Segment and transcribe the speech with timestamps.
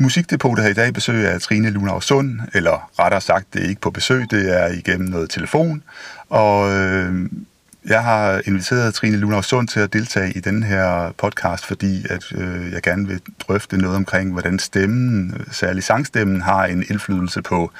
[0.00, 3.80] Musikdepotet har i dag besøg af Trine Lunau Sund, eller rettere sagt, det er ikke
[3.80, 5.82] på besøg, det er igennem noget telefon.
[6.28, 7.30] Og øh,
[7.84, 12.24] jeg har inviteret Trine Lunau Sund til at deltage i den her podcast, fordi at
[12.32, 17.70] øh, jeg gerne vil drøfte noget omkring, hvordan stemmen, særligt sangstemmen, har en indflydelse på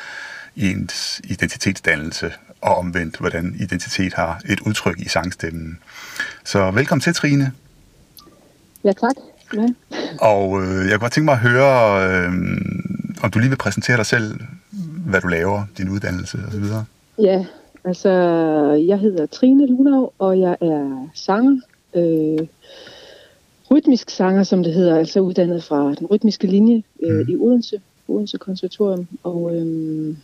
[0.56, 5.78] ens identitetsdannelse, og omvendt, hvordan identitet har et udtryk i sangstemmen.
[6.44, 7.52] Så velkommen til, Trine.
[8.84, 9.37] Ja, tak.
[9.56, 9.68] Ja.
[10.20, 12.32] Og øh, jeg kunne godt tænke mig at høre, øh,
[13.22, 14.40] om du lige vil præsentere dig selv,
[15.06, 16.64] hvad du laver, din uddannelse osv.
[17.18, 17.44] Ja,
[17.84, 18.10] altså
[18.88, 21.60] jeg hedder Trine Lunau, og jeg er sanger.
[21.96, 22.46] Øh,
[23.70, 27.32] rytmisk sanger, som det hedder, altså uddannet fra den rytmiske linje øh, mm.
[27.32, 29.08] i Odense, Odense Konservatorium.
[29.22, 30.16] Og øh,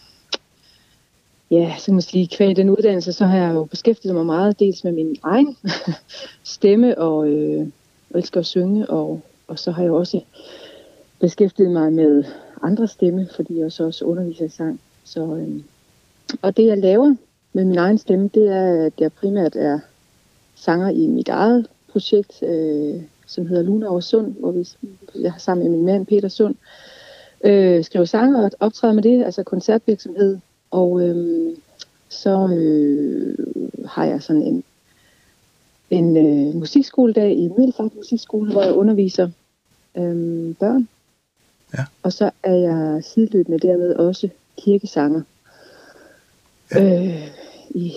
[1.50, 4.60] ja, så kan man sige, kvæg den uddannelse, så har jeg jo beskæftiget mig meget,
[4.60, 5.56] dels med min egen
[6.54, 7.66] stemme, og øh,
[8.14, 10.20] elsker at synge, og, og så har jeg også
[11.20, 12.24] beskæftiget mig med
[12.62, 14.80] andre stemme, fordi jeg så også underviser i sang.
[15.04, 15.60] Så, øh,
[16.42, 17.14] og det jeg laver
[17.52, 19.78] med min egen stemme, det er, at jeg primært er
[20.54, 24.68] sanger i mit eget projekt, øh, som hedder Luna over Sund, hvor vi,
[25.14, 26.54] jeg har sammen med min mand Peter Sund,
[27.44, 30.38] øh, skriver sange og optræder med det, altså koncertvirksomhed,
[30.70, 31.56] og øh,
[32.08, 33.38] så øh,
[33.86, 34.64] har jeg sådan en,
[35.94, 39.30] en øh, musikskoledag i Middelfart Musikskole, hvor jeg underviser
[39.96, 40.88] øh, børn.
[41.74, 41.84] Ja.
[42.02, 44.28] Og så er jeg sideløbende dermed også
[44.58, 45.22] kirkesanger.
[46.74, 47.04] Ja.
[47.04, 47.28] Øh,
[47.70, 47.92] I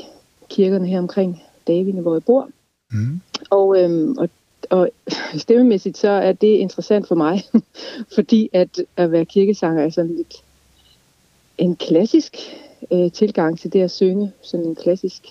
[0.50, 2.50] kirkerne her omkring Davine, hvor jeg bor.
[2.92, 3.22] Mm.
[3.50, 4.30] Og, øhm, og,
[4.70, 4.90] og
[5.44, 7.44] stemmemæssigt så er det interessant for mig,
[8.16, 10.44] fordi at at være kirkesanger er sådan lidt
[11.58, 12.38] en klassisk
[12.92, 15.24] øh, tilgang til det at synge, sådan en klassisk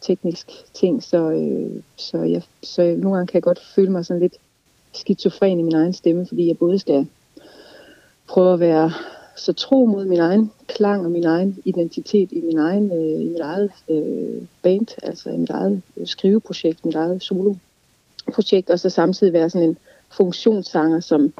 [0.00, 4.06] teknisk ting, så, øh, så, jeg, så jeg, nogle gange kan jeg godt føle mig
[4.06, 4.36] sådan lidt
[4.92, 7.06] skizofren i min egen stemme, fordi jeg både skal
[8.28, 8.92] prøve at være
[9.36, 13.28] så tro mod min egen klang og min egen identitet i min egen øh, i
[13.28, 19.32] mit eget øh, band, altså i mit eget skriveprojekt, mit eget soloprojekt, og så samtidig
[19.32, 19.78] være sådan en
[20.10, 21.32] funktionssanger, som,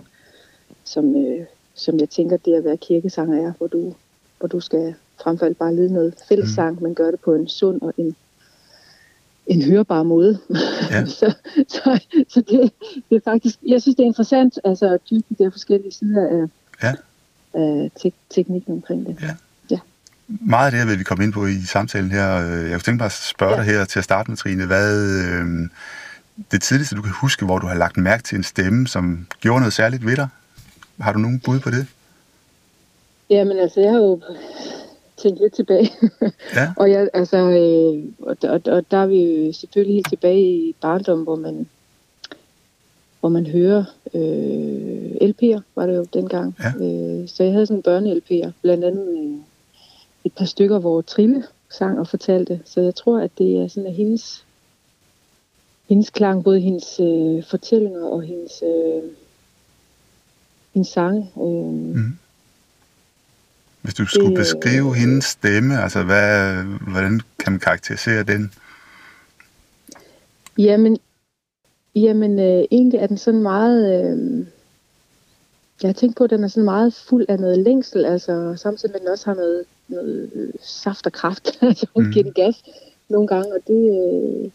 [0.85, 3.95] som, øh, som jeg tænker, det at være kirkesanger er, hvor du,
[4.39, 6.83] hvor du skal frem for alt bare lide noget fællessang, mm.
[6.83, 8.17] men gør det på en sund og en,
[9.49, 10.39] en hørbar måde.
[10.91, 11.07] Ja.
[11.21, 11.35] så
[11.69, 12.73] så, så det,
[13.11, 16.27] det er faktisk, jeg synes det er interessant, altså at dybe de der forskellige sider
[16.29, 16.47] af,
[16.83, 16.95] Ja.
[17.55, 19.17] af tek, teknikken omkring det.
[19.23, 19.35] Ja.
[19.71, 19.79] Ja.
[20.29, 22.27] Meget af det her vil vi komme ind på i samtalen her.
[22.39, 23.57] Jeg kunne tænke mig at spørge Ja.
[23.59, 24.67] dig her til at starte med, Trine.
[24.67, 25.69] Hvad øh,
[26.53, 29.61] det tidligste, du kan huske, hvor du har lagt mærke til en stemme, som gjorde
[29.61, 30.29] noget særligt ved dig?
[31.01, 31.87] Har du nogen bud på det?
[33.31, 34.21] Jamen altså, jeg har jo
[35.23, 35.91] tænkt lidt tilbage.
[36.57, 36.73] Ja.
[36.77, 40.75] og, jeg, altså, øh, og, og, og der er vi jo selvfølgelig helt tilbage i
[40.81, 41.69] barndom, hvor man,
[43.21, 43.85] hvor man hører
[44.15, 46.57] øh, LP'er, var det jo dengang.
[46.61, 46.85] Ja.
[46.85, 49.39] Øh, så jeg havde sådan børne-LP'er, blandt andet øh,
[50.25, 52.61] et par stykker, hvor Trille sang og fortalte.
[52.65, 54.45] Så jeg tror, at det er sådan, at hendes,
[55.89, 59.03] hendes klang, både hendes øh, fortællinger og hendes, øh,
[60.75, 62.19] hendes sange, øh, Mm.
[63.89, 66.55] Hvis du skulle Det- beskrive hendes stemme, altså hvad,
[66.93, 68.53] hvordan kan man karakterisere den?
[70.59, 70.99] Jamen,
[71.95, 74.05] jamen øh, egentlig er den sådan meget...
[74.05, 74.47] Øh,
[75.83, 78.93] jeg har tænkt på, at den er sådan meget fuld af noget længsel, altså samtidig
[78.93, 81.59] med, at den også har noget, noget øh, saft og kraft.
[81.63, 82.13] altså hun Mm.
[82.13, 82.65] giver den gas
[83.09, 83.83] nogle gange, og det...
[84.45, 84.51] Øh,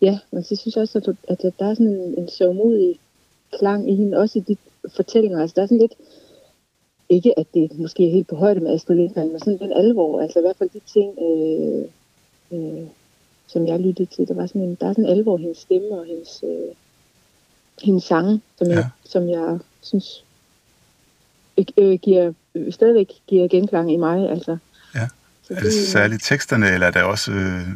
[0.00, 3.00] ja, men så synes jeg også, at, at der er sådan en, en sørgmodig
[3.58, 4.56] klang i hende, også i de
[4.96, 5.40] fortællinger.
[5.40, 5.94] Altså der er sådan lidt...
[7.08, 10.20] Ikke at det måske er helt på højde med Astrid Lindgren, men sådan den alvor.
[10.20, 11.18] Altså i hvert fald de ting...
[11.22, 11.84] Øh,
[12.52, 12.86] øh,
[13.46, 14.28] som jeg lyttede til.
[14.28, 16.74] Der, var sådan en, der er sådan en alvor i hendes stemme og hendes, øh,
[17.82, 18.84] hendes sange, som, jeg, Ja.
[19.04, 20.24] som jeg synes
[21.78, 24.30] øh, giver, øh, stadigvæk giver genklang i mig.
[24.30, 24.56] Altså.
[24.94, 25.08] Ja.
[25.42, 27.68] Så Er det særligt teksterne, eller er det også, øh,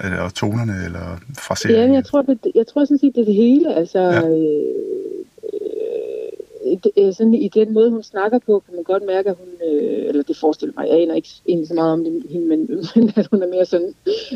[0.00, 1.88] er det også tonerne, eller fraseringen?
[1.88, 3.74] Ja, jeg tror, det, jeg tror sådan set, det er det hele.
[3.74, 4.28] Altså, ja.
[4.28, 4.64] øh,
[6.72, 9.48] øh, det- sådan i den måde, hun snakker på, kan man godt mærke, at hun,
[9.68, 12.66] øh, eller det forestiller mig, jeg aner ikke egentlig så meget om det, hende, men,
[12.96, 13.94] men at hun er mere sådan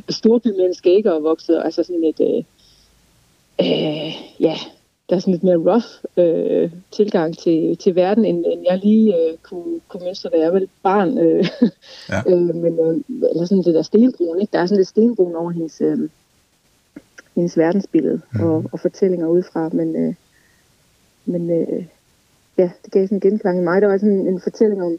[0.08, 2.44] storbymenneske, ikke, og vokset, altså sådan lidt, øh,
[3.60, 4.56] øh, ja,
[5.08, 5.84] der er sådan lidt mere rough
[6.16, 10.52] øh, tilgang til, til verden, end, end jeg lige øh, kunne, kunne mønstre, da jeg
[10.52, 11.18] var barn.
[11.18, 11.46] Øh,
[12.08, 12.22] Ja.
[12.34, 13.00] øh, men, øh,
[13.30, 14.52] eller sådan det der stenbrun, ikke?
[14.52, 15.98] Der er sådan lidt stenbrun over hendes, øh,
[17.34, 18.40] hendes verdensbillede mm.
[18.44, 20.14] og, og fortællinger udefra, men, øh,
[21.24, 21.84] men øh,
[22.58, 23.82] ja, det gav sådan en genklang i mig.
[23.82, 24.98] Der var sådan en, fortælling om,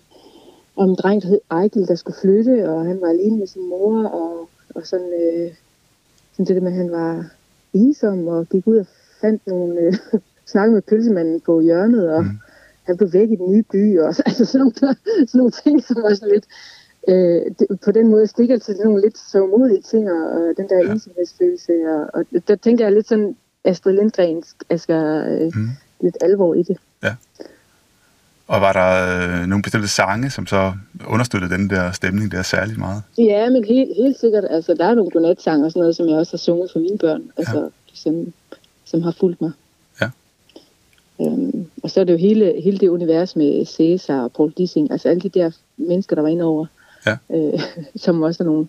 [0.75, 3.69] om en dreng, der hed Ejgil, der skulle flytte, og han var alene med sin
[3.69, 5.51] mor, og, og sådan, øh,
[6.33, 7.25] sådan det med, at han var
[7.73, 8.85] ensom, og gik ud og
[9.21, 9.93] fandt nogle, øh,
[10.51, 12.29] snakkede med pølsemanden på hjørnet, og, Mm.
[12.83, 14.75] han blev væk i den nye by, og altså sådan nogle,
[15.27, 16.45] sådan nogle ting, som var sådan lidt,
[17.07, 20.69] øh, det, på den måde stikker til nogle lidt så modige ting, og, og den
[20.69, 20.91] der ja.
[20.91, 25.69] ensomhedsfølelse, og, og der tænker jeg lidt sådan Astrid Lindgrens, altså øh, mm.
[26.01, 26.77] lidt alvor i det.
[28.51, 28.89] Og var der
[29.41, 30.73] øh, nogle bestemte sange, som så
[31.07, 33.03] understøttede den der stemning der særligt meget?
[33.17, 34.45] Ja, men helt, helt sikkert.
[34.49, 36.97] Altså, der er nogle godnatsange og sådan noget, som jeg også har sunget for mine
[36.97, 37.67] børn, altså, ja.
[37.93, 38.33] som,
[38.85, 39.51] som har fulgt mig.
[40.01, 40.09] Ja.
[41.21, 44.91] Øhm, og så er det jo hele, hele det univers med Cæsar og Paul Dissing,
[44.91, 46.65] altså alle de der mennesker, der var inde over,
[47.05, 47.17] ja.
[47.29, 47.59] øh,
[48.03, 48.67] som også er nogle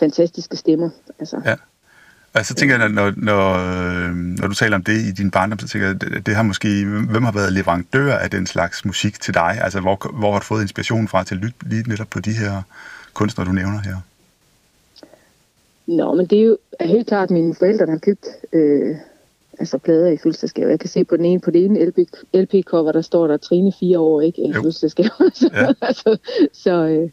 [0.00, 0.90] fantastiske stemmer.
[1.18, 1.40] Altså.
[1.44, 1.54] Ja.
[2.34, 5.58] Og så tænker jeg, når, når, øh, når du taler om det i din barndom,
[5.58, 9.20] så tænker jeg, det, det har måske, hvem har været leverandør af den slags musik
[9.20, 9.58] til dig?
[9.62, 12.32] Altså, hvor, hvor har du fået inspiration fra til at lytte lige netop på de
[12.32, 12.62] her
[13.12, 13.96] kunstnere, du nævner her?
[15.86, 18.96] Nå, men det er jo helt klart mine forældre, der har købt øh,
[19.58, 20.70] altså plader i fødselsdagsgave.
[20.70, 21.98] Jeg kan se på den ene, på det ene LP,
[22.34, 24.42] LP-cover, der står der Trine fire år, ikke?
[24.42, 25.30] I fødselsdagsgave.
[25.34, 25.72] så, ja.
[25.80, 26.18] altså,
[26.52, 27.10] så, øh,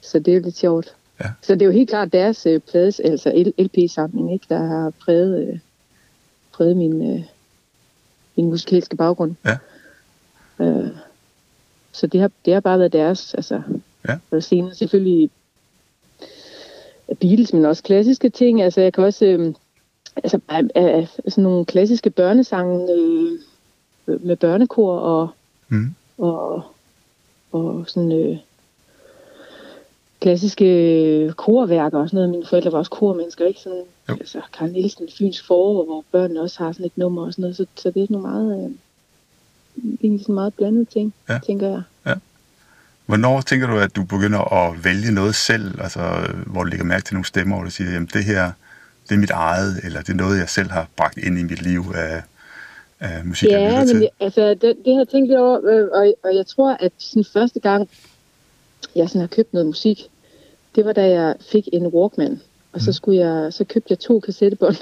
[0.00, 0.94] så det er lidt sjovt.
[1.20, 1.30] Ja.
[1.42, 5.48] Så det er jo helt klart deres øh, plades, altså LP-samling, ikke, der har præget,
[5.48, 5.58] øh,
[6.52, 7.22] præget min, øh,
[8.36, 9.34] min musikalske baggrund.
[9.44, 9.56] Ja.
[10.64, 10.88] Øh,
[11.92, 13.62] så det har, det har bare været deres, altså.
[14.08, 14.18] Ja.
[14.30, 15.30] Og senere selvfølgelig
[17.20, 18.62] Beatles, men også klassiske ting.
[18.62, 19.54] Altså jeg kan også, øh,
[20.16, 20.40] altså
[20.76, 25.28] øh, sådan nogle klassiske børnesange øh, med børnekor og,
[25.68, 25.94] mm.
[26.18, 26.62] og,
[27.52, 28.12] og sådan...
[28.12, 28.38] Øh,
[30.26, 32.30] klassiske korværker og sådan noget.
[32.30, 33.60] Mine forældre var også kormennesker, ikke?
[33.60, 34.14] Sådan, jo.
[34.14, 37.56] altså, Karl Nielsen, Fyns forår, hvor børnene også har sådan et nummer og sådan noget.
[37.56, 38.70] Så, så det er sådan nogle meget, øh,
[40.02, 41.38] egentlig sådan meget blandet ting, ja.
[41.46, 41.82] tænker jeg.
[42.06, 42.14] Ja.
[43.06, 46.00] Hvornår tænker du, at du begynder at vælge noget selv, altså
[46.46, 48.52] hvor du lægger mærke til nogle stemmer, hvor du siger, jamen det her,
[49.08, 51.62] det er mit eget, eller det er noget, jeg selv har bragt ind i mit
[51.62, 52.22] liv af,
[53.00, 55.88] af musik, ja, jeg men det, altså, det, det har jeg tænkt lidt over, øh,
[55.92, 57.88] og, og jeg tror, at sådan første gang,
[58.96, 59.98] jeg sådan har købt noget musik,
[60.76, 62.40] det var da jeg fik en Walkman.
[62.72, 64.76] Og så, skulle jeg, så købte jeg to kassettebånd.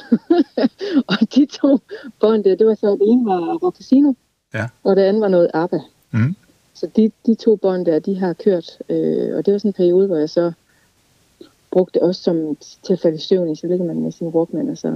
[1.11, 1.81] og de to
[2.21, 4.13] bånd, det var så, det ene var Rock Casino,
[4.55, 4.69] ja.
[4.85, 5.79] og det andet var noget ABBA.
[6.11, 6.35] Mm.
[6.75, 8.79] Så de, de to bånd der, de har kørt.
[8.89, 10.53] Øh, og det var sådan en periode, hvor jeg så
[11.71, 13.57] brugte det også som til at falde i søvn i.
[13.57, 14.91] Så ligger man med sin Walkman, og så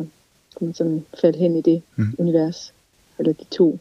[0.59, 2.15] kan man sådan falde hen i det mm.
[2.19, 2.75] univers.
[3.19, 3.79] Eller de to.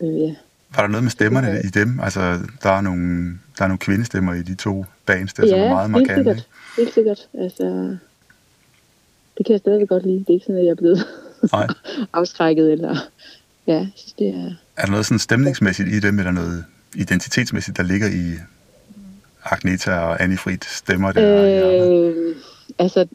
[0.00, 0.34] Øh, ja.
[0.76, 2.00] Var der noget med stemmerne i dem?
[2.00, 2.20] Altså,
[2.62, 5.68] der er nogle, der er nogle kvindestemmer i de to bands, der ja, som er
[5.68, 6.14] meget markante.
[6.14, 6.48] helt sikkert.
[6.76, 7.28] Helt sikkert.
[7.34, 7.96] Altså,
[9.38, 10.18] det kan jeg stadig godt lide.
[10.18, 11.06] Det er ikke sådan, at jeg er blevet
[11.52, 11.66] Nej.
[12.12, 12.72] afskrækket.
[12.72, 12.96] Eller,
[13.66, 14.50] ja, jeg synes, det er...
[14.76, 16.64] Er der noget sådan stemningsmæssigt i dem, eller noget
[16.96, 18.38] identitetsmæssigt, der ligger i
[19.44, 22.12] Agneta og Annie Frid stemmer der?
[22.12, 22.36] Øh,
[22.78, 23.06] altså,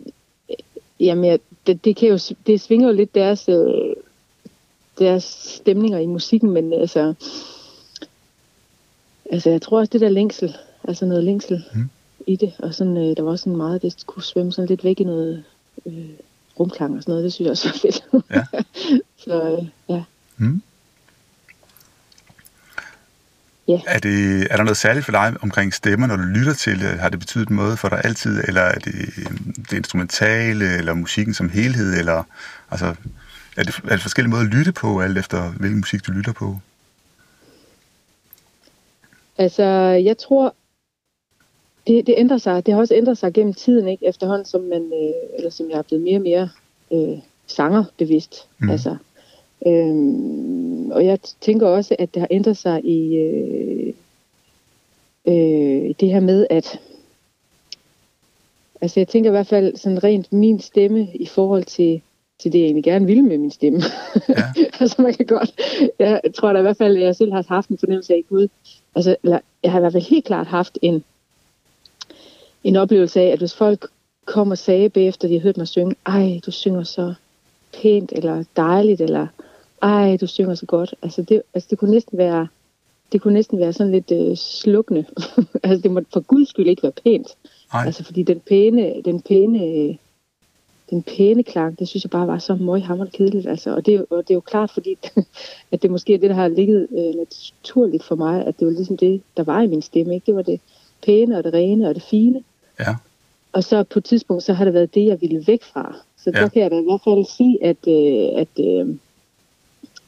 [1.00, 3.50] jamen, det, det, kan jo, det svinger jo lidt deres...
[3.50, 3.96] Øh,
[5.00, 7.14] deres stemninger i musikken, men altså,
[9.32, 11.90] altså jeg tror også det der længsel, altså noget længsel mm.
[12.28, 14.84] i det, og sådan, øh, der var også sådan meget, det kunne svømme sådan lidt
[14.84, 15.44] væk i noget
[15.86, 16.10] øh,
[16.60, 18.04] rumklang og sådan noget, det synes jeg også var fedt.
[18.30, 18.46] Ja.
[19.26, 20.04] Så øh, ja.
[20.38, 20.62] Mm.
[23.68, 23.82] Ja.
[23.88, 27.00] Er, det, er der noget særligt for dig omkring stemmer, når du lytter til det?
[27.00, 28.94] Har det betydet noget for dig altid, eller er det
[29.70, 32.24] det instrumentale, eller musikken som helhed, eller
[32.72, 32.96] altså,
[33.58, 36.32] er det, er det forskellige måder at lytte på, alt efter hvilken musik du lytter
[36.32, 36.60] på?
[39.38, 39.64] Altså,
[40.06, 40.56] jeg tror,
[41.88, 42.66] det, det ændrer sig.
[42.66, 44.08] Det har også ændret sig gennem tiden, ikke?
[44.08, 46.50] Efterhånden, som man, øh, eller som jeg er blevet mere og mere
[46.92, 48.48] øh, sanger bevidst.
[48.60, 48.70] Mm.
[48.70, 48.98] Altså,
[49.68, 53.94] øhm, og jeg tænker også, at det har ændret sig i øh,
[55.28, 56.80] øh, det her med, at
[58.82, 62.02] altså jeg tænker i hvert fald sådan rent min stemme i forhold til
[62.42, 63.82] til det, jeg egentlig gerne ville med min stemme.
[64.30, 64.44] Ja.
[64.80, 65.62] altså man kan godt,
[66.00, 68.48] jeg tror da i hvert fald, at jeg selv har haft en fornemmelse af, Gud,
[68.96, 71.04] altså, eller, jeg har i hvert fald helt klart haft en,
[72.64, 73.88] en oplevelse af, at hvis folk
[74.26, 77.14] kom og sagde bagefter, de har hørt mig synge, ej, du synger så
[77.82, 79.28] pænt, eller dejligt, eller
[79.82, 80.96] ej, du synger så godt.
[81.02, 82.48] Altså det, altså det kunne næsten være,
[83.12, 85.06] det kunne næsten være sådan lidt øh, slukkende.
[85.64, 87.28] altså det må for guds skyld ikke være pænt.
[87.74, 87.86] Ej.
[87.86, 89.98] Altså fordi den pæne, den pæne
[90.92, 93.48] den pæne klang, det synes jeg bare var så møghammerende kedeligt.
[93.48, 93.76] Altså.
[93.76, 94.98] Og, det og det er jo klart, fordi
[95.72, 98.74] at det måske er det, der har ligget øh, naturligt for mig, at det var
[98.74, 100.14] ligesom det, der var i min stemme.
[100.14, 100.26] Ikke?
[100.26, 100.60] Det var det
[101.06, 102.44] pæne og det rene og det fine.
[102.82, 102.96] Ja.
[103.54, 105.96] Og så på et tidspunkt, så har det været det, jeg ville væk fra.
[106.18, 106.42] Så ja.
[106.42, 108.96] der kan jeg da i hvert fald sige, at, øh, at, øh,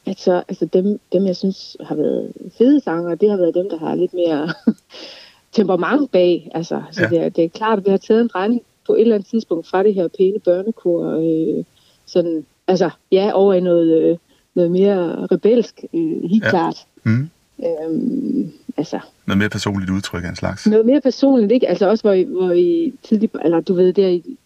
[0.06, 3.70] at så, altså dem, dem, jeg synes har været fede sanger, det har været dem,
[3.70, 4.52] der har lidt mere
[5.56, 6.50] temperament bag.
[6.54, 7.08] Altså, så ja.
[7.08, 9.28] det, er, det er klart, at vi har taget en regning på et eller andet
[9.28, 11.64] tidspunkt fra det her pæne børnekor, øh,
[12.06, 14.16] sådan, altså, ja, over i noget, øh,
[14.54, 16.50] noget mere rebelsk, øh, helt ja.
[16.50, 16.86] klart.
[17.04, 17.30] Mm.
[17.64, 20.66] Øhm, altså, Noget mere personligt udtryk af en slags.
[20.66, 21.68] noget mere personligt, ikke?
[21.68, 24.36] Altså også, hvor I, hvor I tidligt, eller du ved, der i,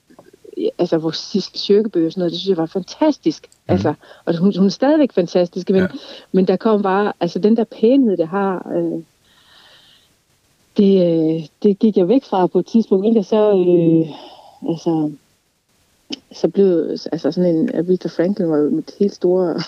[0.79, 3.47] altså vores sidste cirkebøger og sådan noget, det synes jeg var fantastisk.
[3.47, 3.73] Mm.
[3.73, 3.95] Altså,
[4.25, 5.89] og hun, hun er stadigvæk fantastisk, men, ja.
[6.33, 9.03] men der kom bare, altså den der pænhed, det har, øh,
[10.77, 13.21] det, øh, det gik jeg væk fra på et tidspunkt, ikke?
[13.21, 14.15] Og så, øh,
[14.71, 15.11] altså,
[16.33, 19.61] så blev, altså sådan en, Aretha Franklin var jo mit helt store,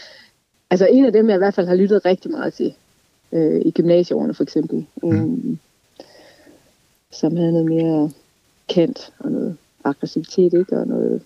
[0.70, 2.74] altså en af dem, jeg i hvert fald har lyttet rigtig meget til,
[3.32, 5.58] øh, i gymnasieårene for eksempel, mm.
[7.12, 8.10] som havde noget mere
[8.68, 10.78] kant og noget aggressivitet, ikke?
[10.78, 11.22] Og noget,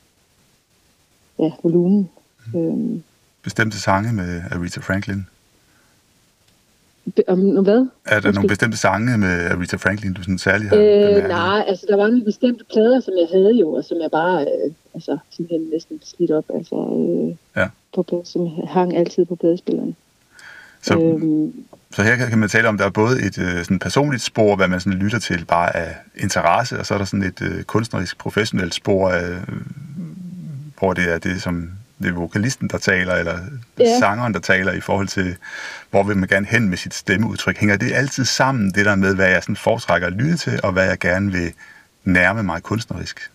[1.39, 2.11] ja, volumen.
[2.57, 3.03] Øhm,
[3.43, 5.27] Bestemte sange med Aretha Franklin.
[7.17, 7.75] be- om noget hvad?
[7.77, 8.35] Er der Undskyld.
[8.35, 12.07] nogle bestemte sange med Aretha Franklin, du sådan særligt har Øh, nej, altså der var
[12.09, 16.01] nogle bestemte plader, som jeg havde jo, og som jeg bare, øh, altså simpelthen næsten
[16.05, 17.69] slidt op, altså øh, Ja.
[17.95, 19.97] på som hang altid på pladespilleren.
[20.83, 23.79] Så, Øhm, så her kan man tale om, at der er både et øh, sådan
[23.79, 27.23] personligt spor, hvad man sådan lytter til bare af interesse, og så er der sådan
[27.23, 29.43] et øh, kunstnerisk, professionelt spor, af, øh,
[30.79, 33.39] hvor det er det, som det er vokalisten, der taler, eller
[33.79, 33.99] Ja.
[33.99, 35.37] sangeren, der taler i forhold til,
[35.91, 37.57] hvor vil man gerne hen med sit stemmeudtryk.
[37.59, 40.73] Hænger det altid sammen, det der med, hvad jeg sådan foretrækker at lytte til, og
[40.73, 41.53] hvad jeg gerne vil
[42.05, 43.31] nærme mig kunstnerisk?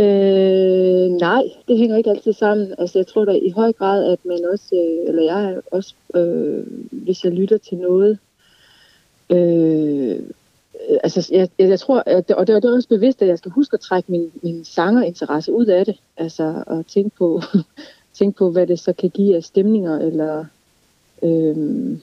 [0.00, 2.74] Øh, nej, det hænger ikke altid sammen.
[2.78, 5.94] Altså, jeg tror da i høj grad, at man også, øh, eller jeg er også,
[6.14, 8.18] øh, hvis jeg lytter til noget,
[9.30, 10.20] øh,
[11.04, 13.38] altså, jeg, jeg, jeg tror, at, og det, og det er også bevidst, at jeg
[13.38, 15.96] skal huske at trække min, min sangerinteresse ud af det.
[16.16, 17.42] Altså, at tænke på,
[18.18, 20.44] tænke på, hvad det så kan give af stemninger, eller...
[21.22, 21.98] Øh,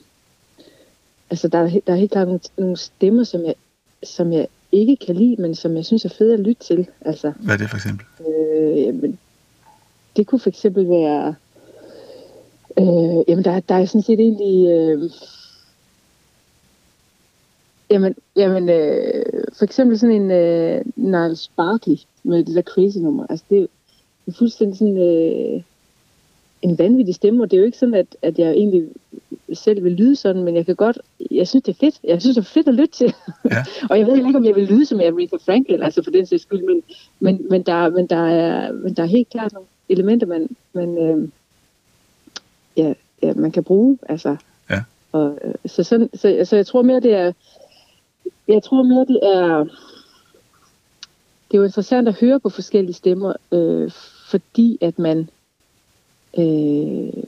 [1.29, 3.55] altså, der er, der er helt klart nogle, nogle stemmer, som jeg,
[4.03, 6.87] som jeg ikke kan lide, men som jeg synes er fede at lytte til.
[7.01, 8.05] Altså, Hvad er det for eksempel?
[8.27, 9.19] Øh, jamen,
[10.15, 11.35] det kunne for eksempel være...
[12.79, 14.67] Øh, jamen, der, der er sådan set egentlig...
[14.67, 15.11] Øh,
[17.89, 19.23] jamen, jamen øh,
[19.57, 23.25] for eksempel sådan en øh, Niles Sparky med det der crazy nummer.
[23.29, 23.65] Altså, det er
[24.27, 24.97] jo fuldstændig sådan...
[24.97, 25.61] Øh,
[26.61, 28.87] en vanvittig stemme, og det er jo ikke sådan, at, at jeg egentlig
[29.53, 30.99] selv vil lyde sådan, men jeg kan godt,
[31.31, 31.95] jeg synes, det er fedt.
[32.03, 33.13] Jeg synes, det er fedt at lytte til.
[33.45, 33.65] Ja.
[33.89, 36.43] og jeg ved ikke, om jeg vil lyde som Aretha Franklin, altså for den sags
[36.43, 36.83] skyld, men,
[37.19, 40.97] men, men, der, men, der er, men der er helt klart nogle elementer, man, man,
[40.97, 41.29] øh,
[42.77, 43.97] ja, ja, man kan bruge.
[44.09, 44.35] Altså.
[44.69, 44.83] Ja.
[45.11, 47.33] Og, øh, så, sådan, så, så jeg tror mere, det er,
[48.47, 49.63] jeg tror mere, det er,
[51.47, 53.91] det er jo interessant at høre på forskellige stemmer, øh,
[54.29, 55.29] fordi at man,
[56.37, 57.23] øh,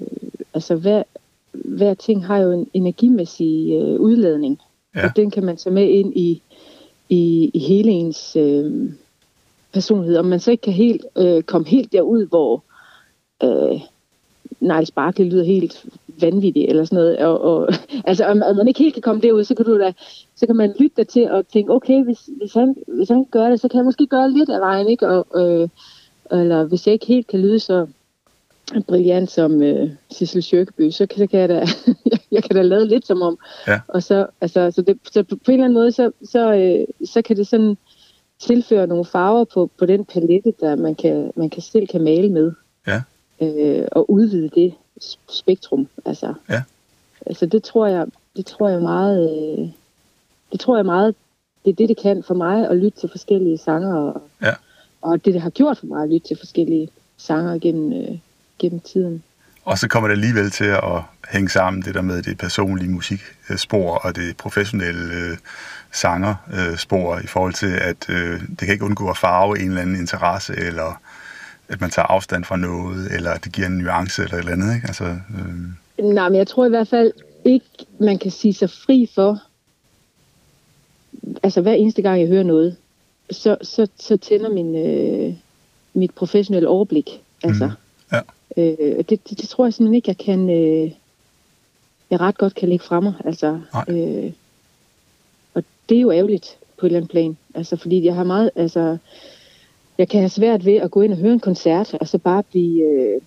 [0.53, 1.03] altså hver,
[1.51, 4.59] hver ting har jo en energimæssig øh, udladning,
[4.95, 5.05] Ja.
[5.05, 6.41] og den kan man tage med ind i,
[7.09, 8.91] i, i hele ens øh,
[9.73, 10.17] personlighed.
[10.17, 12.63] Om man så ikke kan helt øh, komme helt derud, hvor
[13.43, 13.81] øh,
[14.59, 15.85] Niles Barkley lyder helt
[16.21, 17.17] vanvittig eller sådan noget.
[17.17, 17.67] Og, og,
[18.09, 19.93] altså, om, om man ikke helt kan komme derud, så kan, du da,
[20.35, 23.49] så kan man lytte dig til og tænke, okay, hvis, hvis, han, hvis han gør
[23.49, 25.07] det, så kan jeg måske gøre lidt af vejen, ikke?
[25.07, 25.69] Og, øh,
[26.31, 27.87] eller hvis jeg ikke helt kan lyde så
[28.87, 31.65] brilliant som øh, Sissel Sjøkeby, så kan, så kan jeg da,
[32.31, 33.37] jeg kan da lade lidt som om.
[33.67, 33.79] Ja.
[33.87, 37.21] Og så, altså, så, det, så på en eller anden måde, så, så, øh, så
[37.21, 37.77] kan det sådan
[38.39, 42.29] tilføre nogle farver på, på den palette, der man kan, man kan selv kan male
[42.29, 42.51] med.
[42.87, 43.01] Ja.
[43.41, 44.73] Øh, og udvide det
[45.29, 45.87] spektrum.
[46.05, 46.61] Altså, Ja.
[47.25, 49.67] altså det tror jeg, det tror jeg meget, øh,
[50.51, 51.15] det tror jeg meget,
[51.65, 54.53] det er det, det kan for mig at lytte til forskellige sanger, og, Ja.
[55.01, 58.17] og det, det har gjort for mig at lytte til forskellige sanger gennem, øh,
[58.59, 59.23] gennem tiden.
[59.65, 63.95] Og så kommer det alligevel til at hænge sammen, det der med det personlige musikspor
[63.95, 65.37] og det professionelle øh,
[65.91, 69.95] sangerspor i forhold til, at øh, det kan ikke undgå at farve en eller anden
[69.95, 71.01] interesse, eller
[71.67, 74.51] at man tager afstand fra noget, eller at det giver en nuance eller et eller
[74.51, 74.75] andet.
[74.75, 74.87] Ikke?
[74.87, 77.11] Altså, øh, Nej, men jeg tror i hvert fald
[77.45, 77.65] ikke,
[77.99, 79.39] man kan sige sig fri for,
[81.43, 82.75] altså hver eneste gang jeg hører noget,
[83.31, 85.33] så, så, så tænder min, øh,
[85.93, 87.09] mit professionelle overblik.
[87.43, 87.73] Altså, Mhm.
[88.13, 88.19] Ja.
[88.57, 90.91] Øh, det, det, det tror jeg simpelthen ikke, jeg kan, øh,
[92.09, 93.13] jeg ret godt kan lægge fra mig.
[93.25, 93.85] Altså, Nej.
[93.87, 94.31] øh,
[95.53, 97.37] og det er jo ærgerligt på et eller andet plan.
[97.55, 98.97] Altså, fordi jeg har meget, altså,
[99.97, 102.43] jeg kan have svært ved at gå ind og høre en koncert, og så bare
[102.43, 103.21] blive øh,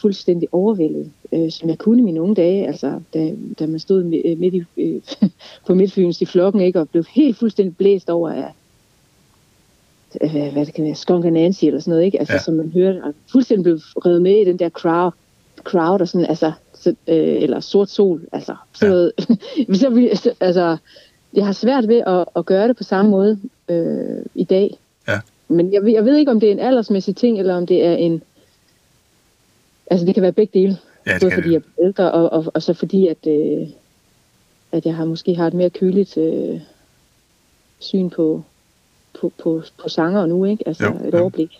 [0.00, 4.04] fuldstændig overvældet, øh, som jeg kunne i mine unge dage, altså da, da man stod
[4.04, 5.00] mi- midt i, øh,
[5.66, 8.52] på Midtfyns i flokken, ikke, og blev helt fuldstændig blæst over af,
[10.20, 12.18] øh, hvad, det kan være, Skunk and Nancy eller sådan noget, ikke?
[12.18, 12.38] Altså, Ja.
[12.40, 13.76] som man hørte, og fuldstændig blev
[14.06, 15.12] revet med i den der crowd,
[15.64, 18.90] crowd og sådan, altså, så, øh, eller sort sol, altså, så, Ja.
[18.92, 19.12] noget,
[19.80, 20.76] så, vi- så, altså,
[21.34, 23.38] jeg har svært ved at, at gøre det på samme måde
[23.68, 24.78] øh, i dag.
[25.08, 25.20] Ja.
[25.48, 27.84] Men jeg, ved- jeg ved ikke, om det er en aldersmæssig ting, eller om det
[27.86, 28.22] er en...
[29.90, 30.78] Altså, det kan være begge dele.
[31.06, 31.52] Ja, det Både fordi det.
[31.54, 33.66] jeg er ældre, og, og, og så fordi, at, øh,
[34.72, 36.60] at jeg har måske har et mere køligt øh,
[37.78, 38.42] syn på,
[39.20, 40.64] på, på, på sanger nu, ikke?
[40.68, 41.20] Altså Jo, et jo.
[41.20, 41.50] overblik.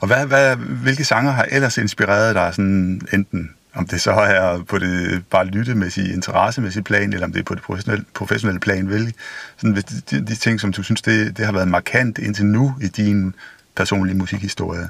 [0.00, 4.62] Og hvad, hvad, hvilke sanger har ellers inspireret dig, sådan enten om det så er
[4.68, 8.86] på det bare lyttemæssige, interessemæssige plan, eller om det er på det professionelle, professionelle plan,
[8.86, 9.14] hvilke,
[9.56, 12.46] sådan, hvis de, de, de ting, som du synes, det, det har været markant indtil
[12.46, 13.34] nu i din
[13.76, 14.88] personlige musikhistorie.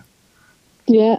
[0.89, 1.17] Ja.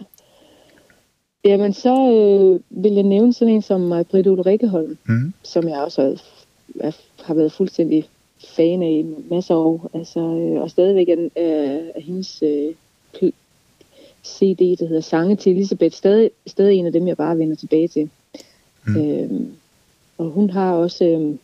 [1.45, 5.33] Jamen, så øh, vil jeg nævne sådan en som mig, Britt Ulrikkeholm, Mm.
[5.43, 6.15] som jeg også er,
[6.87, 6.91] er,
[7.25, 8.09] har været fuldstændig
[8.45, 9.89] fan af masser af år.
[9.93, 12.73] Altså, øh, og stadigvæk er, den- er, er hendes øh,
[14.25, 17.87] CD, der hedder Sange til Elisabeth, stadig, stadig en af dem, jeg bare vender tilbage
[17.87, 18.09] til.
[18.87, 18.95] Mm.
[18.97, 19.51] Øhm,
[20.17, 21.35] og hun har også, øh,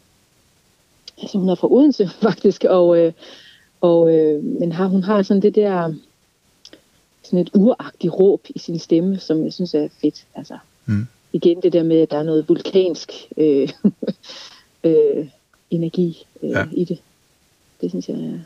[1.21, 3.13] altså hun er fra Odense faktisk, og, øh,
[3.81, 5.93] og øh, men har, hun har sådan det der,
[7.23, 10.25] sådan et uragtigt råb i sin stemme, som jeg synes er fedt.
[10.35, 11.05] Altså, Mm.
[11.33, 13.69] igen det der med, at der er noget vulkansk øh,
[14.83, 15.27] øh,
[15.71, 16.59] energi øh, Ja.
[16.59, 16.65] ja.
[16.71, 16.99] i det.
[17.81, 18.39] Det synes jeg er,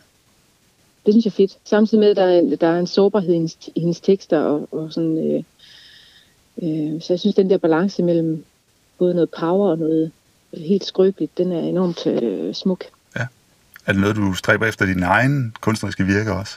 [1.05, 1.57] det synes jeg er fedt.
[1.65, 4.39] Samtidig med, at der er, en- der er en sårbarhed i hendes, i hendes tekster,
[4.39, 5.43] og, og sådan, øh,
[6.95, 8.45] øh, så jeg synes, den der balance mellem
[8.97, 10.11] både noget power og noget
[10.57, 12.83] helt skrøbeligt, den er enormt øh, smuk.
[13.85, 16.53] Er det noget, du stræber efter din egen kunstneriske virke også?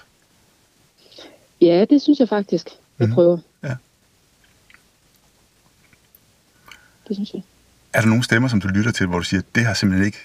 [1.61, 3.15] Ja, det synes jeg faktisk, jeg Mhm.
[3.15, 3.39] prøver.
[3.63, 3.75] Ja.
[7.09, 7.43] Det synes jeg.
[7.93, 10.19] Er der nogle stemmer, som du lytter til, hvor du siger, det har simpelthen ikke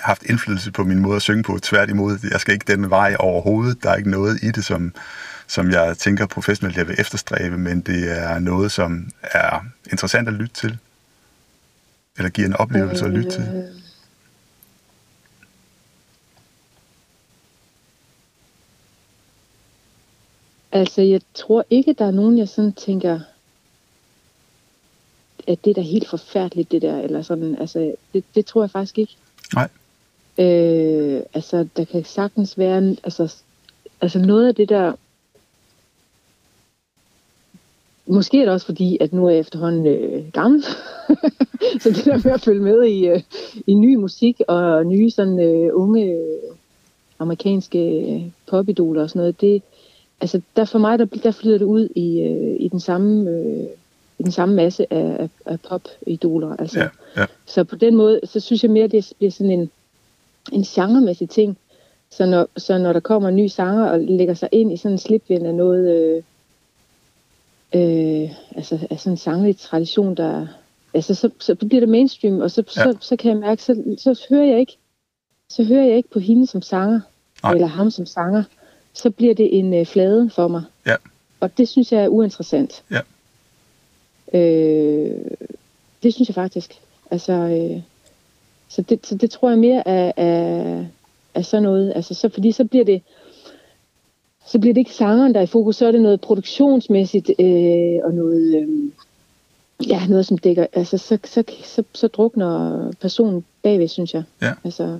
[0.00, 1.58] haft indflydelse på min måde at synge på?
[1.58, 3.82] Tværtimod, jeg skal ikke den vej overhovedet.
[3.82, 4.94] Der er ikke noget i det, som,
[5.46, 10.34] som jeg tænker professionelt, jeg vil efterstræbe, men det er noget, som er interessant at
[10.34, 10.78] lytte til.
[12.16, 13.68] Eller giver en oplevelse at lytte til.
[20.72, 23.20] Altså, jeg tror ikke, der er nogen, jeg sådan tænker,
[25.48, 28.70] at det er da helt forfærdeligt, det der, eller sådan, altså, det, det tror jeg
[28.70, 29.16] faktisk ikke.
[29.54, 29.68] Nej.
[30.38, 33.34] Øh, altså, der kan sagtens være, en- altså,
[34.00, 34.92] altså noget af det der,
[38.06, 40.62] måske er det også fordi, at nu er jeg efterhånden øh, gammel,
[41.82, 43.20] så det der med at følge med i, øh,
[43.66, 46.38] i ny musik og nye sådan øh, unge øh,
[47.18, 49.62] amerikanske øh, popidoler og sådan noget, det,
[50.20, 53.66] altså der for mig, der, der flyder det ud i, øh, i den samme øh,
[54.18, 56.56] i den samme masse af, af, af popidoler.
[56.56, 56.80] Altså.
[56.80, 57.26] Ja, ja.
[57.46, 59.70] Så på den måde, så synes jeg mere, det bliver sådan en,
[60.52, 61.58] en genremæssig ting.
[62.10, 64.92] Så når, så når der kommer en ny sanger og lægger sig ind i sådan
[64.92, 66.22] en slipvind af noget, øh,
[67.74, 70.46] øh, altså af sådan en sanglig tradition, der,
[70.94, 72.82] altså så, så bliver det mainstream, og så, Ja.
[72.82, 74.76] så, så kan jeg mærke, så, så hører jeg ikke,
[75.48, 77.00] så hører jeg ikke på hende som sanger,
[77.42, 77.52] Nej.
[77.52, 78.44] eller ham som sanger.
[78.94, 80.62] Så bliver det en øh, flade for mig.
[80.86, 80.94] Ja.
[81.40, 82.82] Og det synes jeg er uinteressant.
[82.90, 83.00] Ja.
[84.38, 85.20] Øh,
[86.02, 86.80] det synes jeg faktisk.
[87.10, 87.82] Altså, øh,
[88.74, 90.84] så, det, så det tror jeg mere er, er,
[91.34, 91.92] er sådan noget.
[91.96, 93.02] Altså, så, fordi så bliver det
[94.46, 97.98] så bliver det ikke sangeren, der er i fokus, så er det noget produktionsmæssigt øh,
[98.04, 98.90] og noget, øh,
[99.88, 104.22] ja, noget som dækker, altså så, så, så, så drukner personen bagved, synes jeg.
[104.42, 104.52] Ja.
[104.64, 104.98] Altså,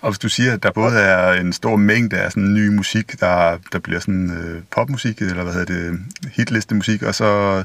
[0.00, 3.20] Og hvis du siger, at der både er en stor mængde af sådan ny musik,
[3.20, 5.98] der, der bliver sådan øh, popmusik, eller hvad hedder det,
[6.32, 7.62] hitlistemusik, og så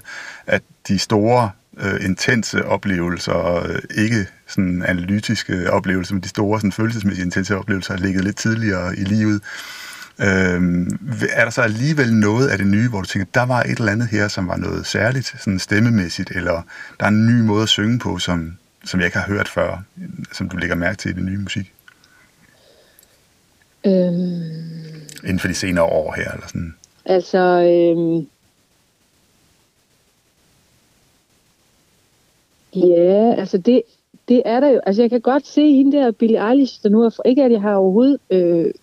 [0.47, 6.71] at de store, øh, intense oplevelser, øh, ikke sådan analytiske oplevelser, men de store sådan
[6.71, 9.41] følelsesmæssige intense oplevelser, har ligget lidt tidligere i livet.
[10.19, 10.61] Øh,
[11.33, 13.91] er der så alligevel noget af det nye, hvor du tænker, der var et eller
[13.91, 16.61] andet her, som var noget særligt, sådan stemmemæssigt, eller
[16.99, 19.83] der er en ny måde at synge på, som, som jeg ikke har hørt før,
[20.31, 21.75] som du lægger mærke til i det nye musik?
[23.85, 24.41] øhm,
[25.23, 26.75] inden for de senere år her, eller sådan.
[27.05, 28.27] Altså, øhm,
[32.75, 33.81] ja, altså det,
[34.27, 34.79] det er der jo.
[34.85, 37.61] Altså jeg kan godt se hende der, Billie Eilish, der nu er, ikke at jeg
[37.61, 38.73] har overhovedet øh,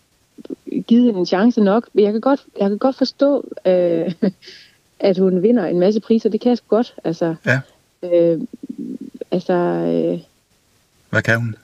[0.87, 4.15] givet hende en chance nok, men jeg kan godt, jeg kan godt forstå, øh,
[5.01, 6.29] at hun vinder en masse priser.
[6.29, 6.95] Det kan jeg sgu godt.
[7.05, 7.61] Altså, Ja.
[8.03, 8.41] øh,
[9.31, 10.21] altså øh,
[11.11, 11.55] Hvad kan hun?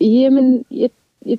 [0.00, 0.90] Jamen, jeg,
[1.26, 1.38] jeg,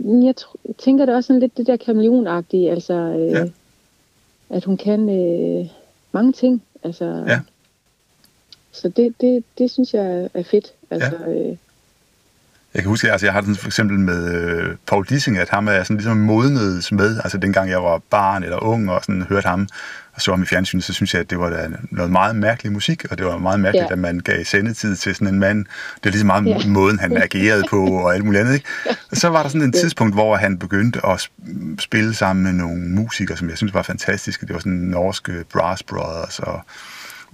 [0.00, 0.34] jeg
[0.78, 3.44] tænker det også sådan lidt det der kameleonagtige, altså, øh, ja.
[4.50, 5.66] at hun kan øh,
[6.12, 7.24] mange ting, altså.
[7.26, 7.40] Ja.
[8.72, 11.18] Så det, det, det synes jeg er fedt, altså.
[11.26, 11.30] Ja.
[11.30, 11.56] Øh,
[12.74, 15.68] Jeg kan huske, altså jeg har det for eksempel med øh, Paul Dissing, at ham
[15.68, 19.48] er sådan ligesom modnedes med, altså dengang jeg var barn eller ung og sådan hørte
[19.48, 19.68] ham
[20.14, 22.72] og så ham i fjernsynet, så synes jeg, at det var da noget meget mærkelig
[22.72, 23.92] musik, og det var meget mærkeligt, ja.
[23.92, 25.64] at man gav sendetid til sådan en mand.
[25.94, 26.66] Det er ligesom meget ja.
[26.66, 28.54] måden, han agerede på og alt muligt andet.
[28.54, 28.66] Ikke?
[29.10, 31.28] Og så var der sådan en tidspunkt, hvor han begyndte at
[31.78, 34.46] spille sammen med nogle musikere, som jeg synes var fantastiske.
[34.46, 36.60] Det var sådan norske Brass Brothers og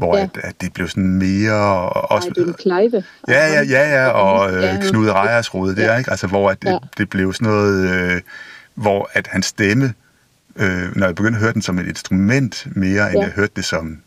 [0.01, 0.23] hvor ja.
[0.23, 1.89] at, at det blev sådan mere...
[1.91, 3.05] Også, Ej, det er Kleive.
[3.29, 5.99] Ja, ja, ja, ja, og øh, Knud Rejersrode der, ja.
[5.99, 6.11] ikke?
[6.11, 6.79] Altså, hvor at det, ja.
[6.99, 8.21] det blev sådan noget, øh,
[8.75, 9.95] hvor at hans stemme,
[10.57, 13.25] øh, når jeg begyndte at høre den som et instrument mere, end ja.
[13.25, 13.99] jeg hørte det som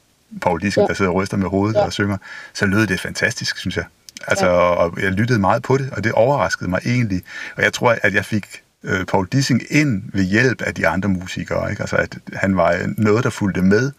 [0.41, 0.87] Paul Dissing, ja.
[0.87, 1.85] der sidder og ryster med hovedet ja.
[1.85, 2.17] og synger,
[2.53, 3.85] så lød det fantastisk, synes jeg.
[4.27, 4.51] Altså, ja.
[4.51, 7.21] og jeg lyttede meget på det, og det overraskede mig egentlig.
[7.57, 8.45] Og jeg tror, at jeg fik
[8.83, 11.71] øh, Paul Dissing ind ved hjælp af de andre musikere.
[11.71, 11.81] Ikke?
[11.81, 13.91] Altså, at han var noget, der fulgte med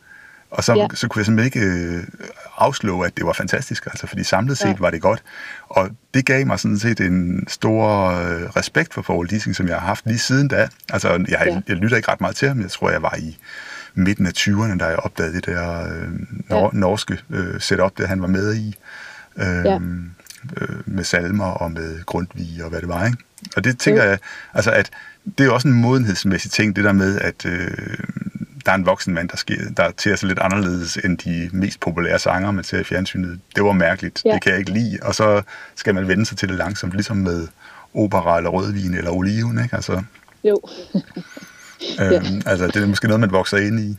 [0.54, 0.86] og så, ja.
[0.94, 2.04] så kunne jeg simpelthen ikke øh,
[2.56, 4.74] afslå, at det var fantastisk, altså, fordi samlet set ja.
[4.78, 5.22] var det godt.
[5.68, 9.76] Og det gav mig sådan set en stor øh, respekt for Paul Dissing, som jeg
[9.76, 10.68] har haft lige siden da.
[10.92, 11.60] Altså, jeg, ja.
[11.68, 12.60] jeg lytter ikke ret meget til ham.
[12.60, 13.38] Jeg tror, jeg var i
[13.94, 16.08] midten af 20'erne, da jeg opdagede det der øh,
[16.50, 16.80] nor- ja.
[16.80, 18.76] norske øh, setup, der han var med i.
[19.36, 19.78] Øh, ja.
[20.60, 23.18] øh, med salmer og med Grundtvig og hvad det var, ikke?
[23.56, 24.08] Og det tænker ja.
[24.08, 24.18] jeg,
[24.54, 24.90] altså at
[25.38, 27.98] det er også en modenhedsmæssig ting, det der med, at øh,
[28.66, 31.80] der er en voksen mand, der, sker, der ter sig lidt anderledes end de mest
[31.80, 33.40] populære sanger, man ser i fjernsynet.
[33.56, 34.34] Det var mærkeligt, ja.
[34.34, 34.98] det kan jeg ikke lide.
[35.02, 35.42] Og så
[35.74, 37.48] skal man vende sig til det langsomt, ligesom med
[37.94, 39.76] opera eller rødvin eller oliven, ikke?
[39.76, 40.02] Altså,
[40.44, 40.60] jo.
[42.00, 42.22] øhm, ja.
[42.46, 43.96] Altså, det er måske noget, man vokser ind i.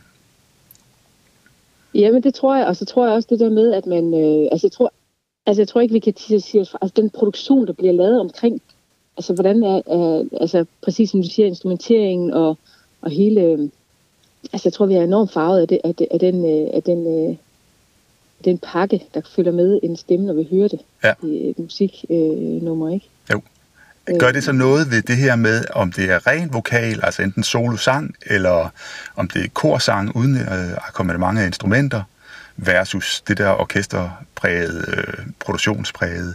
[1.94, 4.48] Jamen, det tror jeg, og så tror jeg også det der med, at man, øh,
[4.52, 4.92] altså jeg tror,
[5.46, 8.62] altså jeg tror ikke, vi kan sige, altså den produktion, der bliver lavet omkring,
[9.16, 12.58] altså hvordan er, er altså præcis som du siger, instrumenteringen og,
[13.00, 13.70] og hele,
[14.52, 16.82] altså jeg tror, vi er enormt farvet af, det, af, det, af den, øh, af
[16.82, 17.36] den, øh,
[18.44, 21.12] den pakke, der følger med en stemme, når vi hører det ja.
[21.22, 23.08] i et musiknummer, øh, ikke?
[23.32, 23.40] Jo.
[24.18, 27.42] Gør det så noget ved det her med, om det er ren vokal, altså enten
[27.42, 28.68] solosang, eller
[29.16, 32.02] om det er korsang uden øh, akkompagnement af instrumenter,
[32.56, 36.34] versus det der orkesterpræget, øh, produktionspræget.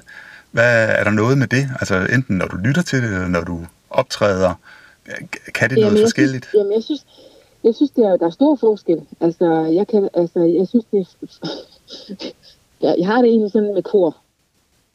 [0.52, 1.69] Hvad er der noget med det?
[1.80, 4.54] Altså enten når du lytter til det, eller når du optræder,
[5.54, 6.45] kan det jamen, noget forskelligt?
[6.45, 7.06] Synes, jamen, jeg synes,
[7.63, 9.02] jeg synes, det er, der er stor forskel.
[9.19, 11.47] Altså, jeg, kan, altså, jeg synes, det er,
[12.88, 14.17] jeg, jeg har det egentlig sådan med kor,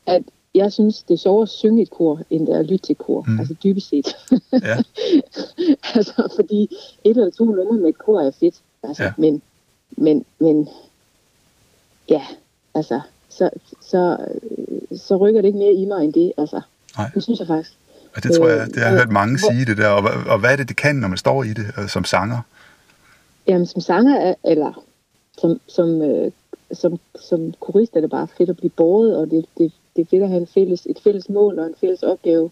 [0.07, 0.23] at
[0.55, 2.95] jeg synes, det er sjovere at synge et kor, end det er at lytte til
[2.95, 3.25] kor.
[3.27, 3.39] Mm.
[3.39, 4.17] Altså dybest set.
[4.53, 4.77] Ja.
[5.97, 6.63] altså, fordi
[7.05, 8.55] et eller to numre med et kor er fedt.
[8.83, 9.13] Altså, ja.
[9.19, 9.43] men,
[9.91, 10.69] men, men,
[12.09, 12.23] ja,
[12.75, 13.51] altså, så,
[13.83, 14.17] så,
[14.97, 16.33] så rykker det ikke mere i mig end det.
[16.39, 16.61] Altså,
[16.99, 17.11] Nej.
[17.15, 17.73] det synes jeg faktisk.
[18.17, 19.89] Og det tror jeg, det har jeg hørt mange sige det der.
[19.89, 22.41] Og, og hvad er det, det kan, når man står i det øh, som sanger?
[23.49, 24.85] Jamen, som sanger, eller
[25.39, 26.31] som, som, øh,
[26.73, 30.07] som, som kurist er det bare fedt at blive båret, og det, det, det er
[30.07, 32.51] fedt at have en fælles, et fælles mål og en fælles opgave.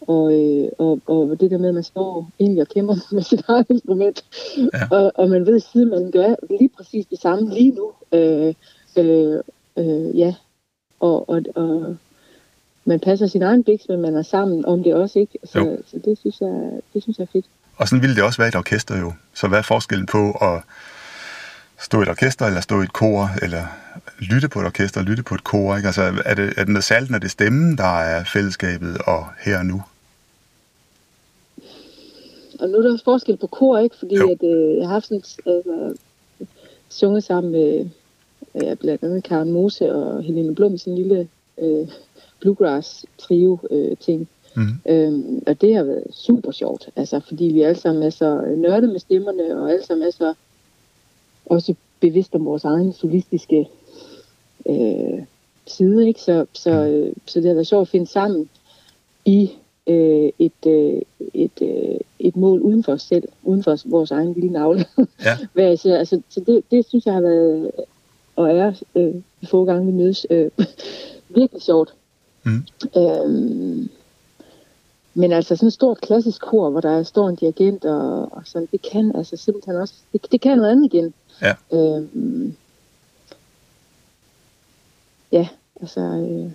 [0.00, 3.44] Og, øh, og, og det der med, at man står egentlig og kæmper med sit
[3.48, 4.24] eget instrument,
[4.56, 4.96] ja.
[4.96, 7.92] og, og man ved siden, man gør lige præcis det samme lige nu.
[8.12, 8.54] Øh,
[8.96, 9.40] øh,
[9.76, 10.34] øh, ja,
[11.00, 11.96] og, og, og
[12.84, 15.38] man passer sin egen biks, men man er sammen om det også, ikke?
[15.44, 17.46] Så, så det, synes jeg, det synes jeg er fedt.
[17.76, 19.12] Og sådan ville det også være i et orkester jo.
[19.34, 20.62] Så hvad er forskellen på at
[21.80, 23.64] stå i et orkester, eller stå i et kor, eller
[24.18, 25.76] lytte på et orkester, lytte på et kor?
[25.76, 25.86] Ikke?
[25.86, 29.26] Altså, er, det, er det noget særligt, når det er stemmen, der er fællesskabet, og
[29.40, 29.82] her og nu?
[32.60, 33.96] Og nu er der også forskel på kor, ikke?
[33.98, 35.96] Fordi at, øh, jeg har haft sådan, altså,
[36.88, 37.88] sunget sammen med
[38.54, 41.88] øh, blandt andet Karen Mose og Helene Blum sådan en lille øh,
[42.40, 44.20] bluegrass-trio-ting.
[44.20, 44.92] Øh, Mm.
[44.92, 48.86] Øhm, og det har været super sjovt, altså, fordi vi alle sammen er så nørde
[48.86, 50.34] med stemmerne, og alle sammen er så
[51.46, 53.68] også bevidst om vores egen solistiske
[54.68, 55.22] øh,
[55.66, 56.20] side, ikke?
[56.20, 56.76] Så, så, mm.
[56.76, 58.48] øh, så det har været sjovt at finde sammen
[59.24, 59.50] i
[59.86, 61.02] øh, et, øh,
[61.34, 64.84] et, øh, et mål uden for os selv, uden for vores egen lille navle.
[65.24, 65.38] Ja.
[65.52, 67.70] Hvad jeg Altså, så det, det synes jeg har været,
[68.36, 69.14] og er øh,
[69.44, 70.50] få gange vi mødes, øh,
[71.36, 71.94] virkelig sjovt.
[72.44, 72.62] Mm.
[72.96, 73.88] Øhm,
[75.18, 78.68] men altså sådan et stort klassisk kor, hvor der står en dirigent og, og sådan,
[78.72, 81.14] det kan altså simpelthen også, det, det kan noget andet igen.
[81.42, 81.54] Ja.
[81.72, 82.56] Øhm,
[85.32, 85.48] ja,
[85.80, 86.50] altså, øh,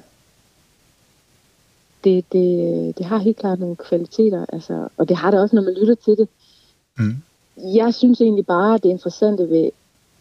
[2.03, 5.63] det, det, det har helt klart nogle kvaliteter, altså, og det har det også, når
[5.63, 6.27] man lytter til det.
[6.97, 7.15] Mm.
[7.75, 9.69] Jeg synes egentlig bare, at det interessante ved,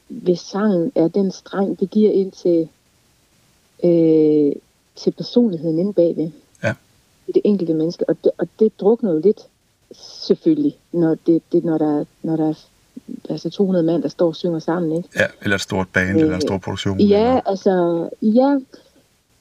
[0.09, 2.69] ved sangen er den streng, det giver ind til,
[3.85, 4.53] øh,
[4.97, 6.31] til personligheden inde bagved
[7.31, 9.41] i det enkelte menneske, og det, og det drukner jo lidt,
[9.95, 12.55] selvfølgelig, når, det, det, når, der, når der er
[13.31, 15.09] altså 200 mand, der står og synger sammen, ikke?
[15.17, 17.01] Ja, eller et stort band, øh, eller en stor produktion.
[17.01, 17.41] Ja, eller...
[17.41, 18.59] altså, ja,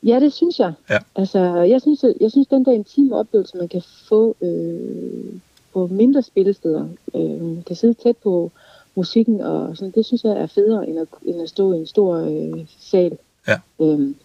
[0.04, 0.74] Ja, det synes jeg.
[0.90, 0.98] Ja.
[1.16, 5.40] Altså, jeg synes, jeg synes, den der intime oplevelse, man kan få øh,
[5.74, 8.52] på mindre spillesteder, øh, man kan sidde tæt på
[8.96, 11.88] musikken, og sådan, det synes jeg er federe, end at, end at stå i en
[11.88, 13.18] stor øh, sal.
[13.48, 13.60] Ja.
[13.82, 14.16] Øh,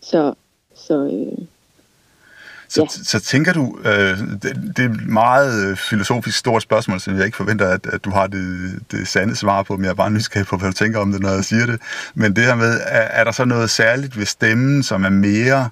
[0.00, 0.34] så,
[0.74, 1.38] så øh,
[2.68, 2.86] Så, Ja.
[3.04, 7.24] så tænker du, øh, det, det er et meget øh, filosofisk stort spørgsmål, som jeg
[7.24, 10.10] ikke forventer, at, at du har det, det sande svar på, men jeg er bare
[10.10, 11.80] nysgerrig på, hvad du tænker om det, når jeg siger det.
[12.14, 15.68] Men det her med, er, er der så noget særligt ved stemmen, som er mere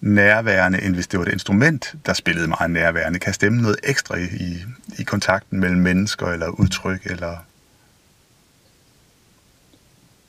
[0.00, 3.18] nærværende, end hvis det var et instrument, der spillede meget nærværende?
[3.18, 4.56] Kan stemmen noget ekstra i, i,
[4.98, 7.36] i kontakten mellem mennesker, eller udtryk, eller...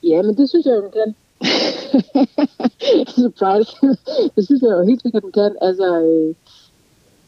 [0.03, 1.15] Ja, men det synes jeg jo, den kan.
[3.23, 3.71] Surprise.
[4.35, 5.55] det synes jeg jo helt sikkert, den kan.
[5.61, 6.35] Altså, øh,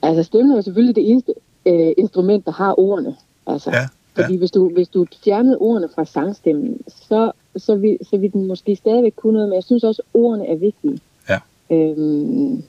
[0.02, 1.34] altså stemmen er jo selvfølgelig det eneste
[1.66, 3.16] øh, instrument, der har ordene.
[3.48, 4.40] Altså, Ja, Fordi ja.
[4.40, 8.76] hvis du, hvis du fjernede ordene fra sangstemmen, så, så, vil, så vil den måske
[8.76, 11.00] stadigvæk kunne noget, men jeg synes også, at ordene er vigtige.
[11.30, 11.40] Ja.
[11.70, 12.64] Øhm,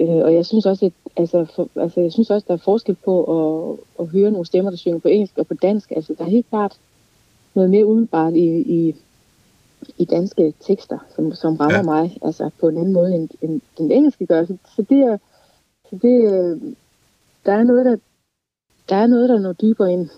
[0.00, 2.96] øh, og jeg synes også, at altså, for, altså, jeg synes også, der er forskel
[3.04, 5.90] på at, at høre nogle stemmer, der synger på engelsk og på dansk.
[5.90, 6.76] Altså, der er helt klart
[7.54, 8.94] noget mere umiddelbart i, i,
[9.98, 11.82] i danske tekster, som, som rammer Ja.
[11.82, 14.44] mig, altså på en anden måde, end, end den engelske gør.
[14.44, 15.18] Så, så det er,
[15.90, 16.60] så det, øh,
[17.46, 17.96] der er noget, der,
[18.88, 20.08] der er noget, der når dybere ind,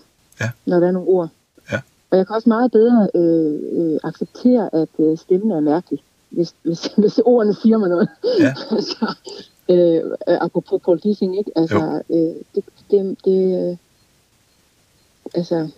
[0.41, 0.49] Ja.
[0.65, 1.29] når der er nogle ord.
[1.71, 1.81] Ja.
[2.11, 6.55] Og jeg kan også meget bedre øh, øh, acceptere, at øh, stemmen er mærkelig, hvis,
[6.63, 8.09] hvis, hvis ordene siger mig noget.
[8.39, 8.53] Ja.
[8.75, 9.15] altså,
[9.69, 11.51] øh, apropos Paul Dissing, ikke?
[11.55, 13.77] Altså, øh, det, det, det øh,
[15.35, 15.69] altså,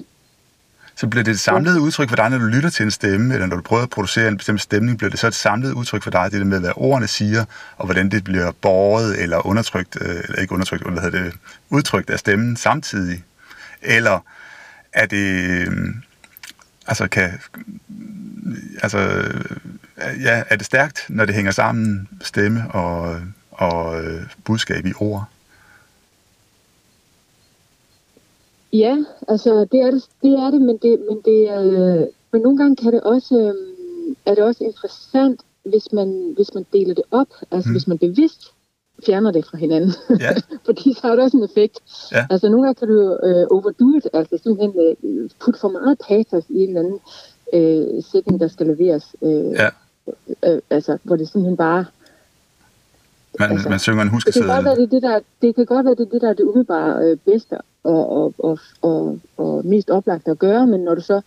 [0.98, 3.48] Så bliver det et samlet udtryk for dig, når du lytter til en stemme, eller
[3.48, 6.12] når du prøver at producere en bestemt stemning, bliver det så et samlet udtryk for
[6.12, 7.46] dig, det der med, hvad ordene siger,
[7.78, 11.34] og hvordan det bliver båret eller undertrykt, øh, eller ikke undertrykt, hvad hedder det,
[11.70, 13.24] udtrykt af stemmen samtidig?
[13.82, 14.20] Eller
[14.94, 15.96] er det, øh,
[16.88, 17.40] altså kan,
[18.84, 24.04] altså, øh, ja, er det stærkt, når det hænger sammen, stemme og, og
[24.44, 25.30] budskab i ord?
[28.74, 32.58] Ja, altså det er det, det, er det men, det, men, det øh, men nogle
[32.58, 37.04] gange kan det også, øh, er det også interessant, hvis man, hvis man deler det
[37.12, 37.74] op, altså Mm.
[37.74, 38.42] hvis man bevidst
[39.06, 40.34] fjerner det fra hinanden, Ja,
[40.66, 41.80] fordi så har det også en effekt.
[42.12, 42.26] Ja.
[42.30, 46.44] Altså nogle gange kan du øh, overdo it, altså simpelthen øh, putte for meget patos
[46.50, 47.00] i en eller anden
[47.54, 49.70] øh, sætning, der skal leveres, øh, ja.
[50.46, 51.86] øh, altså hvor det simpelthen bare
[53.40, 54.50] Man, Altså, man synger en Det kan huskeseddel.
[54.50, 57.04] godt være, det, det, der, det kan godt være, det det, der er det umiddelbare
[57.04, 57.56] øh, bedste
[57.88, 61.22] og, og, og, og, og mest oplagt at gøre, men når du så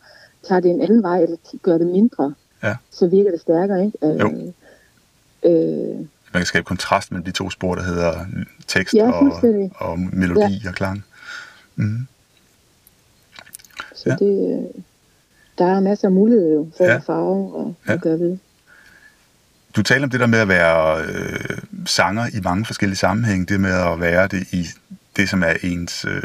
[0.48, 2.76] tager det en anden vej, eller gør det mindre, Ja.
[2.90, 3.98] så virker det stærkere, ikke?
[4.06, 4.52] Øh, Jo.
[5.50, 5.96] Øh,
[6.32, 8.26] man kan skabe kontrast mellem de to spor, der hedder
[8.66, 9.32] tekst Ja, og,
[9.74, 10.68] og melodi ja.
[10.68, 11.04] og klang.
[11.76, 12.06] Mm.
[13.94, 14.16] så Ja.
[14.24, 14.68] det,
[15.58, 16.96] der er masser af muligheder jo, for Ja.
[16.98, 17.92] farve og, Ja.
[17.92, 18.38] og gøre ved.
[19.76, 23.60] Du taler om det der med at være øh, sanger i mange forskellige sammenhænge, det
[23.60, 24.66] med at være det i
[25.16, 26.22] det, som er ens øh,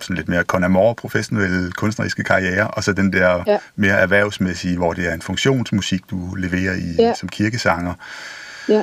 [0.00, 3.58] sådan lidt mere con amore, professionelle kunstneriske karriere, og så den der Ja.
[3.76, 7.14] mere erhvervsmæssige, hvor det er en funktionsmusik, du leverer i Ja.
[7.14, 7.94] som kirkesanger.
[8.68, 8.82] Ja.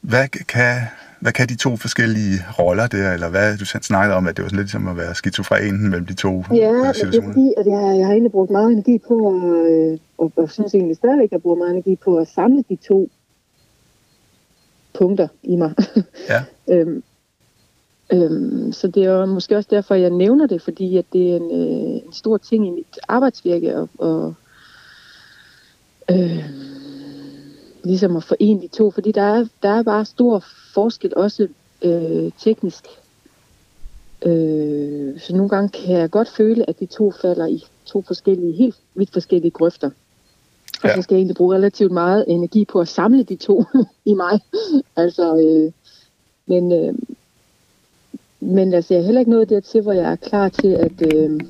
[0.00, 0.80] Hvad kan,
[1.20, 4.48] hvad kan de to forskellige roller der, eller hvad du snakkede om, at det var
[4.48, 7.28] sådan lidt som at være skizofren mellem de to Ja, øh, men det er situationer?
[7.32, 10.74] fordi, at jeg, jeg har egentlig brugt meget energi på, at, øh, og, og synes
[10.74, 13.10] egentlig stadigvæk, at jeg bruger meget energi på at samle de to
[14.98, 15.74] punkter i mig.
[16.28, 16.42] Ja.
[16.74, 17.02] øhm,
[18.12, 21.36] øhm, så det er jo måske også derfor, jeg nævner det, fordi at det er
[21.36, 24.34] en, øh, en stor ting i mit arbejdsvirke, og, og
[26.10, 26.44] øh,
[27.84, 30.44] ligesom at forene de to, fordi der er, der er bare stor
[30.74, 31.48] forskel også
[31.82, 32.84] øh, teknisk
[34.26, 38.52] Øh, så nogle gange kan jeg godt føle, at de to falder i to forskellige,
[38.52, 39.90] helt vidt forskellige grøfter.
[40.82, 40.94] Og Ja.
[40.96, 43.64] så skal jeg egentlig bruge relativt meget energi på at samle de to
[44.04, 44.40] i mig.
[44.96, 45.72] altså, øh,
[46.46, 46.94] men, øh,
[48.40, 51.40] men altså, jeg er heller ikke nået dertil, hvor jeg er klar til at øh,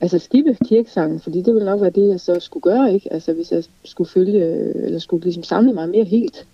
[0.00, 3.12] altså skippe kirkesangen, fordi det ville nok være det, jeg så skulle gøre, ikke?
[3.12, 6.46] Altså, hvis jeg skulle følge, øh, eller skulle ligesom samle mig mere helt.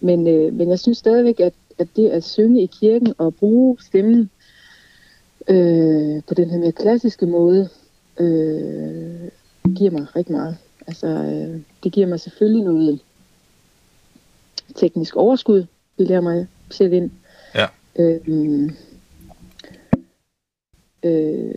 [0.00, 3.76] Men, øh, men jeg synes stadigvæk, at, at det at synge i kirken og bruge
[3.80, 4.30] stemmen
[5.48, 7.68] øh, på den her mere klassiske måde,
[8.20, 9.30] øh,
[9.76, 10.56] giver mig rigtig meget.
[10.86, 13.00] Altså, øh, det giver mig selvfølgelig noget
[14.74, 15.66] teknisk overskud,
[15.98, 17.10] Det lærer mig selv ind.
[17.54, 17.66] Ja.
[17.98, 18.20] Øh,
[21.02, 21.54] øh,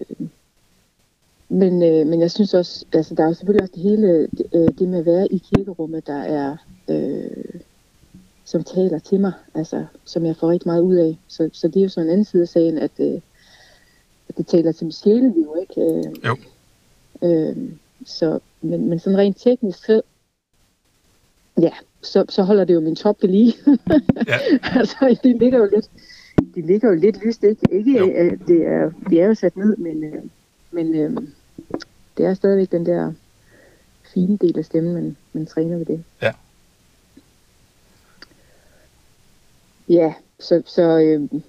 [1.50, 4.68] men, øh, men jeg synes også, altså der er jo selvfølgelig også det hele, øh,
[4.80, 6.58] det med at være i kirkerummet, der er,
[6.90, 7.62] øh,
[8.46, 11.18] som taler til mig, altså som jeg får rigtig meget ud af.
[11.28, 13.22] Så, så det er jo sådan en anden side af sagen, at, øh,
[14.30, 15.82] at det taler til mit sjæleliv, ikke?
[15.82, 16.38] Øh, Jo.
[17.22, 17.58] Øh,
[18.06, 20.02] så, men, men sådan rent teknisk, så,
[21.62, 23.54] ja, så, så holder det jo min top ved lige.
[24.28, 24.40] ja.
[24.80, 25.90] altså, det ligger jo lidt,
[26.56, 27.68] det ligger jo lidt lyst, ikke?
[27.72, 30.24] Ikke, at det er, det er jo sat ned, men, øh,
[30.72, 31.18] men øh,
[32.18, 33.14] det er stadigvæk den der
[34.14, 36.04] fine del af stemmen, man, man træner ved det.
[36.22, 36.34] Ja.
[39.90, 41.42] Ja, så, så øh,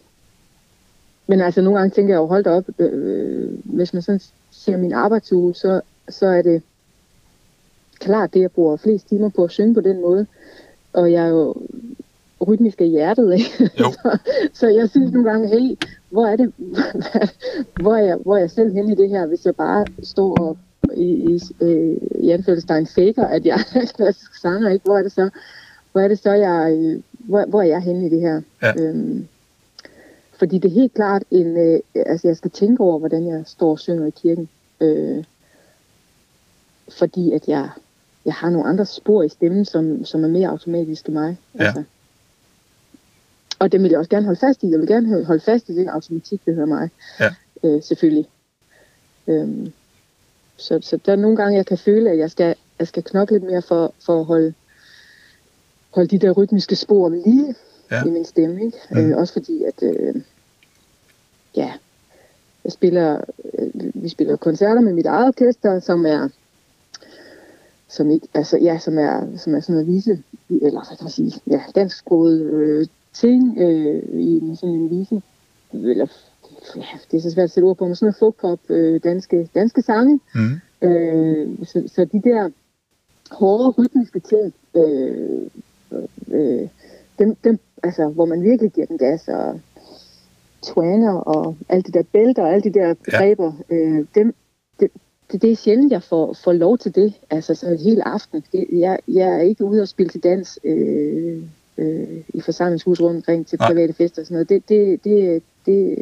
[1.27, 4.77] men altså nogle gange tænker jeg jo, hold da op, øh, hvis man sådan ser
[4.77, 6.63] min arbejdsuge, så, så er det
[7.99, 10.27] klart det, jeg bruger flest timer på at synge på den måde.
[10.93, 11.55] Og jeg er jo
[12.47, 13.71] rytmisk af hjertet, ikke?
[13.77, 14.19] Så,
[14.53, 15.77] så jeg synes nogle gange, hey,
[16.11, 16.53] hvor er det,
[17.83, 20.37] hvor er, jeg, hvor er jeg selv henne i det her, hvis jeg bare står
[20.37, 20.57] og
[20.97, 24.85] i, i, øh, i anførselstegn faker, at jeg er klassisk sanger, ikke?
[24.85, 25.31] Hvor er det så,
[25.93, 28.41] hvor er det så, jeg, øh, hvor, hvor er jeg henne i det her?
[28.63, 28.73] Ja.
[28.83, 29.29] Øhm,
[30.39, 33.71] fordi det er helt klart en, øh, altså jeg skal tænke over, hvordan jeg står
[33.71, 34.49] og synger i kirken.
[34.81, 35.25] Øh,
[36.99, 37.69] fordi at jeg,
[38.25, 41.39] jeg har nogle andre spor i stemmen, som, som er mere automatiske mig.
[41.59, 41.65] Ja.
[41.65, 41.83] Altså.
[43.59, 44.71] Og det vil jeg også gerne holde fast i.
[44.71, 46.91] Jeg vil gerne holde fast i den automatik, der hedder mig.
[47.21, 47.35] Ja.
[47.65, 48.29] Øh, selvfølgelig.
[49.27, 49.73] Øhm,
[50.57, 53.39] så, så der er nogle gange, jeg kan føle, at jeg skal, jeg skal knokle
[53.39, 54.55] lidt mere for, for at holde,
[55.91, 57.55] holde de der rytmiske spor lige
[57.91, 58.05] ja.
[58.05, 58.65] i min stemme.
[58.65, 58.79] Ikke?
[58.91, 58.99] Mm.
[58.99, 60.15] Øh, også fordi, at øh,
[61.57, 61.73] ja,
[62.65, 63.21] jeg spiller,
[63.59, 66.29] øh, vi spiller koncerter med mit eget orkester, som er
[67.89, 71.11] som ikke, altså ja, som er, som er sådan noget vise, eller hvad kan man
[71.11, 75.23] sige, ja, dansksproget øh, ting øh, i sådan en vise,
[75.73, 76.07] eller
[76.77, 79.49] ja, det er så svært at sætte ord på, men sådan noget folk øh, danske,
[79.55, 80.21] danske sange.
[80.35, 80.89] Mm.
[80.89, 82.51] Øh, så, så de der
[83.31, 85.51] hårde rytmiske ting, øh,
[86.31, 86.69] øh,
[87.19, 89.61] dem, dem, altså, hvor man virkelig giver den gas og
[90.63, 93.77] twanger og alle de der bælter og alle de der begreber, ja.
[93.77, 94.35] øh, dem,
[94.81, 94.91] det,
[95.33, 98.45] det, det er sjældent, jeg får, får lov til det, altså sådan en hel aften.
[98.53, 101.43] Det, jeg, jeg er ikke ude og spille til dans øh,
[101.79, 103.97] øh, i forsamlingshus rundt omkring til private Nej.
[103.97, 104.49] fester og sådan noget.
[104.49, 105.99] Det, det, det, det,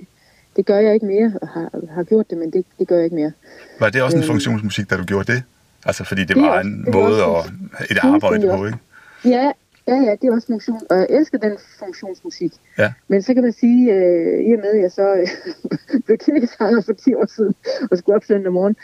[0.57, 3.05] det gør jeg ikke mere, og har, har gjort det, men det, det gør jeg
[3.05, 3.33] ikke mere.
[3.81, 5.43] Var det også en øh, funktionsmusik, da du gjorde det?
[5.85, 8.79] Altså, fordi det, det var en det måde at et arbejde på, ikke?
[9.25, 9.53] Ja,
[9.89, 12.53] ja, ja, det er også funktion, og jeg elsker den funktionsmusik.
[12.79, 12.93] Ja.
[13.09, 16.83] Men så kan man sige, øh, i og med, at jeg så øh, blev kirkesanger
[16.83, 17.55] for 10 år siden,
[17.91, 18.77] og skulle op søndag morgen,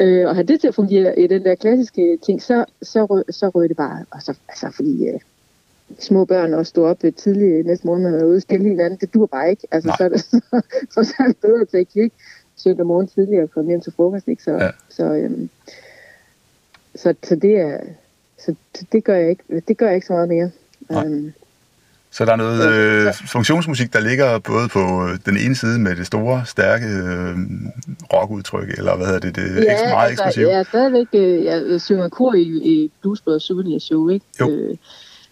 [0.00, 3.24] øh, og have det til at fungere i den der klassiske ting, så, så, røg,
[3.30, 4.04] så røg det bare.
[4.10, 5.20] Og så, altså, fordi øh,
[5.98, 9.14] små børn og stå op tidligt næste morgen, man er ude og spille hinanden, det
[9.14, 9.66] dur bare ikke.
[9.70, 10.40] Altså, så er det, så,
[10.94, 12.14] så, så er det bedre at tage kirke
[12.56, 14.28] søndag morgen tidligere og komme hjem til frokost.
[14.28, 14.42] Ikke?
[14.42, 14.70] Så, ja.
[14.88, 15.50] så, øhm,
[16.94, 17.80] så, så, det er,
[18.38, 18.54] så
[18.92, 20.50] det gør jeg ikke, det gør jeg ikke så meget mere.
[21.04, 21.32] Um,
[22.12, 26.06] så der er noget øh, funktionsmusik, der ligger både på den ene side med det
[26.06, 27.36] store, stærke øh,
[28.12, 30.48] rockudtryk, eller hvad hedder det, det ja, er meget altså, eksplosivt.
[30.48, 34.26] Ja, stadigvæk, øh, jeg synger kor i, i Blues Brothers Souvenir Show, ikke?
[34.40, 34.50] Jo.
[34.50, 34.76] Øh,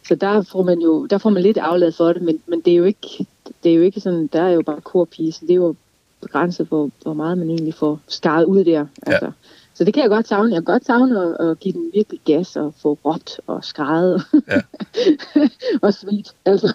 [0.08, 2.72] så der får man jo der får man lidt aflad for det, men, men det
[2.72, 3.26] er jo ikke
[3.62, 5.74] det er jo ikke sådan, der er jo bare korpige, så det er jo
[6.20, 8.86] begrænset hvor, hvor meget man egentlig får skaret ud der.
[9.06, 9.24] Altså.
[9.24, 9.30] Ja.
[9.78, 10.54] Så det kan jeg godt savne.
[10.54, 14.24] Jeg kan godt savne at, at give den virkelig gas og få råbt og skrejet
[14.48, 14.60] ja.
[15.84, 16.34] og svedt.
[16.46, 16.72] Altså,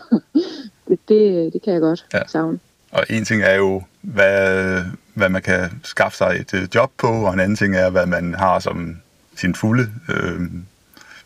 [0.87, 2.27] det, det, det kan jeg godt ja.
[2.27, 2.59] savne.
[2.91, 4.81] Og en ting er jo, hvad,
[5.13, 8.05] hvad man kan skaffe sig et øh, job på, og en anden ting er, hvad
[8.05, 8.97] man har som
[9.35, 10.41] sin fulde øh,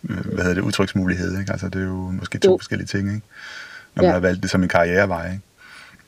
[0.01, 1.39] hvad hedder det, udtryksmulighed.
[1.39, 1.51] Ikke?
[1.51, 2.57] Altså, det er jo måske to jo.
[2.57, 3.25] forskellige ting, ikke?
[3.95, 4.07] når ja.
[4.07, 5.31] man har valgt det som en karrierevej.
[5.31, 5.43] Ikke?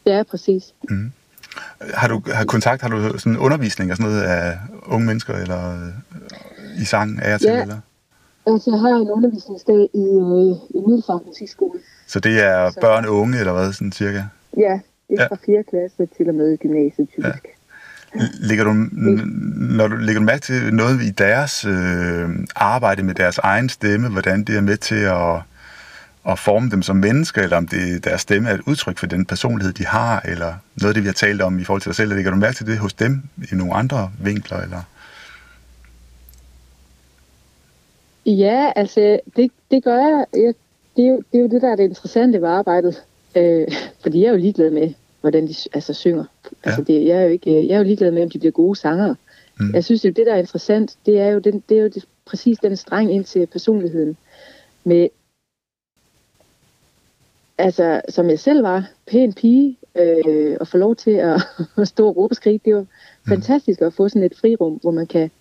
[0.05, 0.63] Ja, præcis.
[0.89, 1.11] Mm.
[1.93, 5.71] Har du har kontakt, har du sådan undervisning og sådan noget af unge mennesker, eller
[5.71, 7.61] øh, i sang af jer til, ja.
[7.61, 7.79] eller?
[8.47, 11.79] Altså, jeg har en undervisningsdag i, øh, i Middelfart Musikskole.
[12.07, 12.79] Så det er så.
[12.79, 14.23] børn og unge, eller hvad, sådan cirka?
[14.57, 15.63] Ja, det er fra 4.
[15.69, 17.45] klasse til og med gymnasiet, typisk.
[17.45, 18.19] Ja.
[18.39, 18.73] Ligger du,
[19.77, 24.09] når du lægger du mærke til noget i deres øh, arbejde med deres egen stemme,
[24.09, 25.41] hvordan det er med til at,
[26.27, 29.25] at forme dem som mennesker, eller om det, deres stemme er et udtryk for den
[29.25, 31.95] personlighed, de har, eller noget af det, vi har talt om i forhold til dig
[31.95, 34.81] selv, lægger du mærke til det hos dem i nogle andre vinkler, eller?
[38.25, 40.25] Ja, altså, det, det gør jeg.
[40.33, 40.53] jeg
[40.97, 43.03] det, er jo, det er jo det, der er det interessante ved arbejdet.
[43.35, 43.67] Øh,
[44.03, 46.23] fordi jeg er jo ligeglad med, hvordan de altså, synger.
[46.43, 46.69] Ja.
[46.69, 48.75] Altså, det, jeg, er jo ikke, jeg er jo ligeglad med, om de bliver gode
[48.75, 49.15] sangere.
[49.59, 49.73] Mm.
[49.73, 52.05] Jeg synes, det, det, der er interessant, det er jo, den, det er jo det,
[52.25, 54.17] præcis den streng ind til personligheden.
[54.83, 55.07] Med,
[57.59, 61.41] altså, som jeg selv var, pæn pige, øh, og få lov til at,
[61.77, 62.87] at stå og råbe og skrige, det jo mm.
[63.27, 65.31] fantastisk at få sådan et frirum, hvor man kan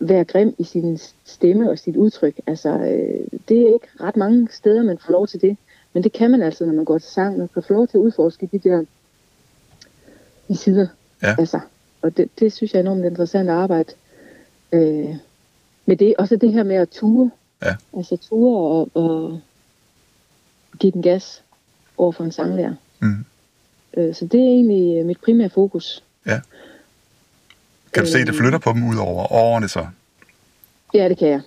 [0.00, 2.40] være grim i sin stemme og sit udtryk.
[2.46, 5.56] Altså, øh, det er ikke ret mange steder, man får lov til det.
[5.92, 7.38] Men det kan man altså, når man går til sang.
[7.38, 8.84] Man kan få lov til at udforske de der
[10.48, 10.86] de sider.
[11.22, 11.34] Ja.
[11.38, 11.60] Altså,
[12.02, 13.92] og det, det synes jeg er enormt interessant at arbejde,
[14.72, 15.14] øh,
[15.86, 16.14] med det.
[16.18, 17.30] Også det her med at ture.
[17.62, 17.76] Ja.
[17.96, 19.40] Altså ture og, og
[20.80, 21.42] give den gas
[21.98, 22.74] over for en sanglærer.
[23.00, 23.24] Mm.
[23.96, 26.02] Øh, så det er egentlig mit primære fokus.
[27.92, 28.34] Kan du se, det Øh.
[28.34, 29.86] flytter på dem ud over årene så?
[30.94, 31.40] Ja, det kan jeg.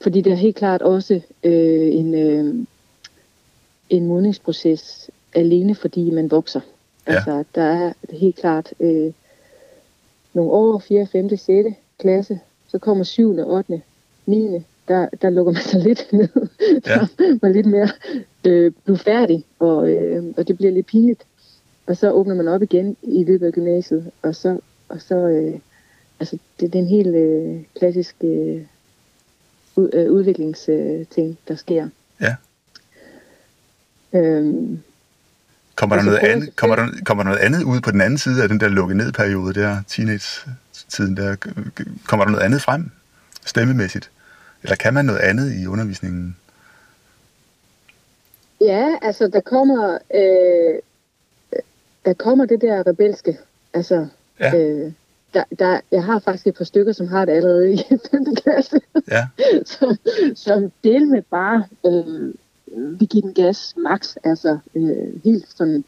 [0.00, 2.54] Fordi det er helt klart også øh, en, øh,
[3.90, 6.60] en modningsproces alene, fordi man vokser.
[7.06, 7.12] Ja.
[7.14, 9.12] Altså, der er helt klart øh,
[10.32, 11.76] nogle år, 4., 5., 6.
[11.98, 13.82] klasse, så kommer 7., 8.,
[14.26, 16.28] 9., der, der lukker man sig lidt ned.
[16.86, 16.94] Ja.
[16.94, 17.88] Der man lidt mere
[18.46, 21.24] øh, blufærdig, og, øh, og det bliver lidt pinligt.
[21.86, 25.58] Og så åbner man op igen i løbet af gymnasiet, og så, og så øh,
[26.20, 28.62] altså, det, det er en helt øh, klassisk øh,
[29.76, 31.88] ud, øh, udviklingsting, der sker.
[32.20, 32.36] Ja.
[34.12, 34.82] Øhm,
[35.74, 38.18] Kommer der, Altså, noget andet, kommer, der, kommer der noget andet ud på den anden
[38.18, 41.36] side af den der lukket ned periode der, teenage-tiden der?
[42.06, 42.90] Kommer der noget andet frem,
[43.44, 44.10] stemmemæssigt?
[44.62, 46.36] Eller kan man noget andet i undervisningen?
[48.60, 50.78] Ja, altså der kommer, øh,
[52.04, 53.38] der kommer det der rebelske.
[53.74, 54.06] Altså,
[54.40, 54.58] Ja.
[54.58, 54.92] øh,
[55.34, 57.76] der, der, jeg har faktisk et par stykker, som har det allerede i
[58.10, 58.34] 5.
[58.36, 59.28] klasse, Ja,
[59.72, 59.96] som,
[60.34, 62.34] som del med bare øh,
[63.00, 65.84] vi giver den gas max, altså øh, helt sådan,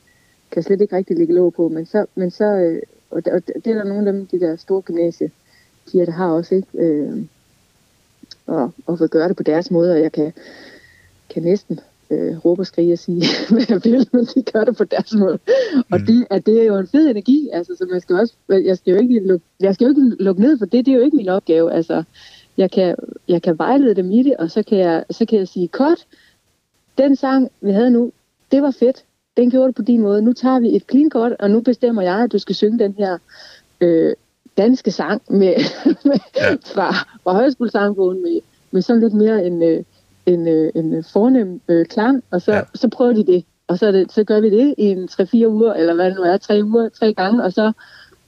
[0.51, 3.67] kan slet ikke rigtig lægge låg på, men så, men så øh, og, og det
[3.67, 5.31] er der nogle af dem, de der store gymnasie,
[5.93, 6.69] de der har også, ikke?
[6.75, 7.25] Øh,
[8.47, 10.33] og, og vil gøre det på deres måde, og jeg kan,
[11.31, 11.81] kan næsten
[12.13, 15.15] øh, råbe og skrige og sige, hvad jeg vil, men de gør det på deres
[15.15, 15.39] måde.
[15.91, 16.07] Og Mm.
[16.07, 18.93] det, er, det er jo en fed energi, altså, så man skal også, jeg skal
[18.95, 21.17] jo ikke lukke, jeg skal jo ikke lukke ned for det, det er jo ikke
[21.17, 22.03] min opgave, altså,
[22.57, 22.97] jeg kan,
[23.29, 26.07] jeg kan vejlede dem i det, og så kan jeg, så kan jeg sige, kort,
[26.99, 28.13] den sang, vi havde nu,
[28.53, 29.05] det var fedt,
[29.37, 32.03] den gjorde du på din måde, nu tager vi et clean cut, og nu bestemmer
[32.03, 33.19] jeg, at du skal synge den her
[33.81, 34.13] øh,
[34.59, 35.55] danske sang med,
[36.09, 36.53] med Ja.
[36.75, 36.91] fra,
[37.23, 38.41] fra højskolesangbogen med,
[38.71, 39.83] med sådan lidt mere en, øh,
[40.27, 42.61] en, øh, en øh, fornem øh, klang, og så, Ja.
[42.75, 43.45] så prøver de det.
[43.69, 46.23] Og så, det, så gør vi det i en 3-4 uger, eller hvad det nu
[46.23, 47.73] er, 3 uger, tre gange, og så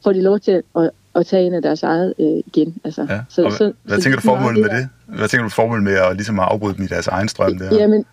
[0.05, 2.77] får de lov til at, at tage en af deres eget øh, igen.
[2.85, 3.21] Altså, ja.
[3.29, 4.89] så, Og hvad, hvad tænker du det er formålet med det?
[5.19, 7.75] Hvad tænker du formålet med at, ligesom at afbryde dem i deres egen strøm der?
[7.75, 8.05] Jamen,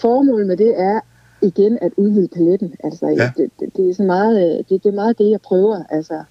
[0.00, 1.00] formålet med det er
[1.42, 2.74] igen at udvide paletten.
[2.84, 3.30] Altså, Ja.
[3.36, 5.82] det, det, det, er så meget, øh, det, det er meget det, jeg prøver.
[5.90, 6.22] Altså.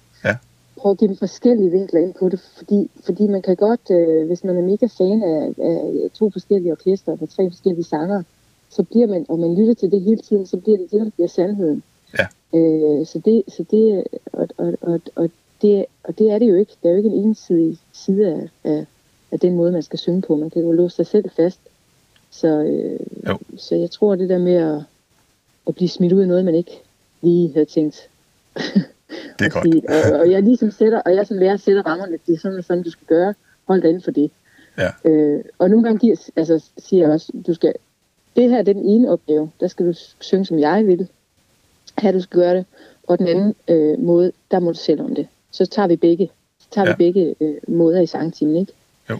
[0.76, 4.26] Prøve at give dem forskellige vinkler ind på det, fordi, fordi man kan godt, øh,
[4.26, 8.22] hvis man er mega fan af, af to forskellige orkester med tre forskellige sanger,
[8.70, 11.10] så bliver man, og man lytter til det hele tiden, så bliver det det, der
[11.10, 11.82] bliver sandheden.
[12.18, 12.58] Ja.
[12.58, 15.30] Øh, så det, så det, og, og, og, og,
[15.62, 16.72] det, og det er det jo ikke.
[16.82, 18.86] Der er jo ikke en ensidig side af, af,
[19.32, 20.36] af den måde, man skal synge på.
[20.36, 21.60] Man kan jo låse sig selv fast.
[22.30, 23.38] Så, øh, Jo.
[23.56, 24.82] så jeg tror, det der med at,
[25.66, 26.82] at blive smidt ud af noget, man ikke
[27.22, 28.08] lige havde tænkt.
[29.38, 29.64] Det er godt.
[29.64, 32.62] sige, og, og jeg ligesom sætter, og jeg som lærer sætter rammerne, det er sådan
[32.62, 33.34] sådan, du skal gøre.
[33.68, 34.30] Hold dig inden for det.
[34.78, 35.10] Ja.
[35.10, 37.72] Øh, og nogle gange giver, altså, siger jeg også, du skal,
[38.36, 41.08] det her det er den ene opgave, der skal du synge, som jeg vil
[41.98, 42.66] have, du skal gøre det.
[43.06, 45.28] Og den anden øh, måde, der må du selv om det.
[45.50, 46.92] Så tager vi begge, så tager Ja.
[46.92, 48.72] vi begge øh, måder i sangtimen, ikke?
[49.10, 49.18] Jo.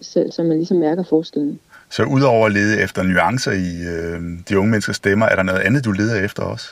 [0.00, 1.60] Så, så man ligesom mærker forskellen.
[1.90, 5.60] Så udover at lede efter nuancer i øh, de unge menneskers stemmer, er der noget
[5.60, 6.66] andet, du leder efter også?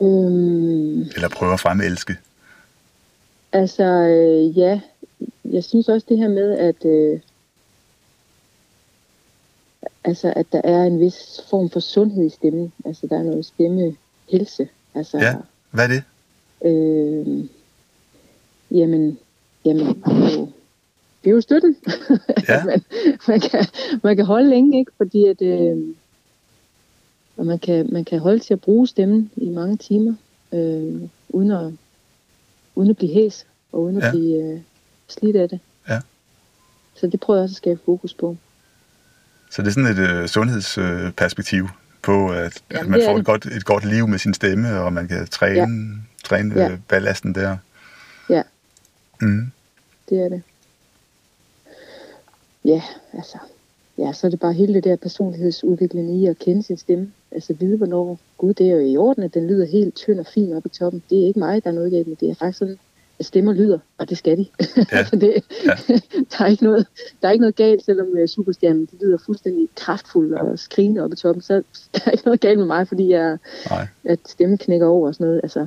[0.00, 2.16] Øhm, Eller prøver at fremelske?
[3.52, 4.80] Altså, øh, ja.
[5.44, 7.20] Jeg synes også det her med, at, øh,
[10.04, 12.72] altså, at der er en vis form for sundhed i stemmen.
[12.84, 14.68] Altså, der er noget stemmehelse.
[14.94, 15.34] Altså, Ja.
[15.70, 16.02] Hvad er det?
[16.64, 17.44] øh,
[18.70, 19.18] jamen,
[19.64, 19.86] jamen,
[20.36, 20.48] jo,
[21.24, 21.76] det er jo støtten.
[22.48, 22.64] Ja.
[22.64, 22.82] man,
[23.28, 23.66] man, kan,
[24.02, 24.92] man kan holde længe, ikke?
[24.96, 25.78] Fordi at, øh,
[27.36, 30.14] og man kan, man kan holde til at bruge stemmen i mange timer,
[30.52, 31.72] øh, uden, at,
[32.74, 34.06] uden at blive hæs, og uden at Ja.
[34.06, 34.12] ja.
[34.12, 34.60] blive øh,
[35.08, 35.60] slidt af det.
[35.88, 36.00] Ja.
[36.94, 38.36] Så det prøver jeg også at skabe fokus på.
[39.50, 41.68] Så det er sådan et øh, sundhedsperspektiv
[42.02, 44.92] på, at, at Jamen, man får et godt, et godt liv med sin stemme, og
[44.92, 45.66] man kan træne, ja.
[46.24, 46.70] træne Ja.
[46.70, 47.56] øh, ballasten der.
[48.30, 48.42] Ja.
[49.20, 49.50] Mm.
[50.08, 50.42] Det er det.
[52.64, 52.82] Ja,
[53.12, 53.38] altså.
[53.98, 57.12] Ja, så er det bare hele det der personlighedsudvikling i at kende sin stemme.
[57.30, 60.26] Altså vide, hvornår, gud, det er jo i orden, at den lyder helt tynd og
[60.26, 61.02] fin oppe i toppen.
[61.10, 62.30] Det er ikke mig, der er noget galt med det.
[62.30, 62.78] er faktisk sådan,
[63.18, 64.46] at stemmer lyder, og det skal de.
[64.76, 64.84] Ja.
[64.98, 65.70] altså det, Ja.
[66.30, 66.86] der, er ikke noget,
[67.22, 71.14] der er ikke noget galt, selvom uh, superstjernen de lyder fuldstændig kraftfuld og skrigende oppe
[71.14, 71.42] i toppen.
[71.42, 71.54] Så
[71.94, 73.38] der er ikke noget galt med mig, fordi jeg,
[73.70, 73.86] Nej.
[74.04, 75.40] at stemmen knækker over og sådan noget.
[75.42, 75.66] Altså,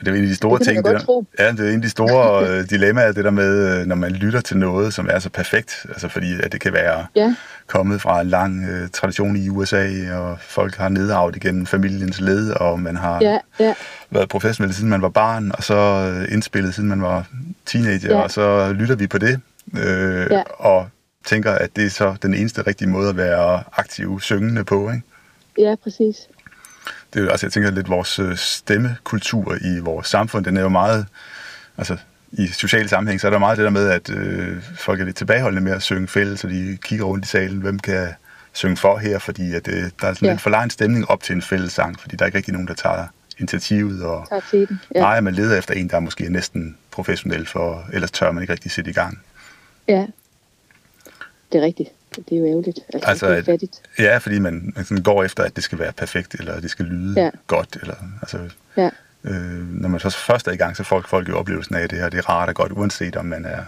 [0.00, 0.84] Det er en af de store Det ting.
[0.84, 1.24] Det der, tro.
[1.38, 4.12] ja, det er en af de store øh, dilemmaer, det der med, øh, når man
[4.12, 5.86] lytter til noget, som er så perfekt.
[5.88, 7.34] Altså fordi, at det kan være ja,
[7.66, 12.50] kommet fra en lang øh, tradition i USA, og folk har nedarvet igennem familiens led,
[12.50, 13.74] og man har ja, ja,
[14.10, 17.26] været professionel siden man var barn, og så øh, indspillet siden man var
[17.66, 18.22] teenager, Ja.
[18.22, 19.40] og så lytter vi på det,
[19.78, 20.42] øh, Ja.
[20.58, 20.88] og
[21.26, 24.90] tænker, at det er så den eneste rigtige måde at være aktiv syngende på.
[24.90, 25.02] Ikke?
[25.58, 26.16] Ja, præcis.
[27.14, 30.68] Det er, altså, jeg tænker lidt, vores øh, stemmekultur i vores samfund, den er jo
[30.68, 31.06] meget,
[31.78, 31.96] altså
[32.32, 35.16] i social sammenhæng, så er der meget det der med, at øh, folk er lidt
[35.16, 38.08] tilbageholdende med at synge fælles, så de kigger rundt i salen, hvem kan
[38.52, 40.30] synge for her, fordi at, øh, der er sådan Ja.
[40.32, 42.68] lidt for lang stemning op til en fælles sang, fordi der er ikke rigtig nogen,
[42.68, 43.06] der tager
[43.38, 44.80] initiativet, og Tak til den.
[44.94, 44.98] ja.
[44.98, 45.04] Ja.
[45.04, 48.52] nej, man leder efter en, der er måske næsten professionel, for ellers tør man ikke
[48.52, 49.18] rigtig sætte i gang.
[49.88, 50.06] ja.
[51.52, 51.88] Det er rigtigt.
[52.16, 52.78] Det er jo ærgerligt.
[52.94, 53.82] Altså, Altså, det er at- fattigt.
[53.98, 56.70] Ja, fordi man, man sådan går efter, at det skal være perfekt, eller at det
[56.70, 57.30] skal lyde Ja.
[57.46, 58.38] godt, eller altså...
[58.76, 58.90] Ja.
[59.24, 61.90] Øh, når man så først er i gang, så får folk jo oplevelsen af, at
[61.90, 63.62] det her det er rart og godt, uanset om man er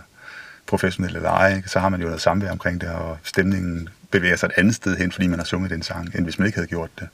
[0.67, 1.57] professionel eller ej.
[1.57, 1.69] ikke?
[1.69, 4.97] Så har man jo noget samvær omkring det, og stemningen bevæger sig et andet sted
[4.97, 7.09] hen, fordi man har sunget den sang, end hvis man ikke havde gjort det.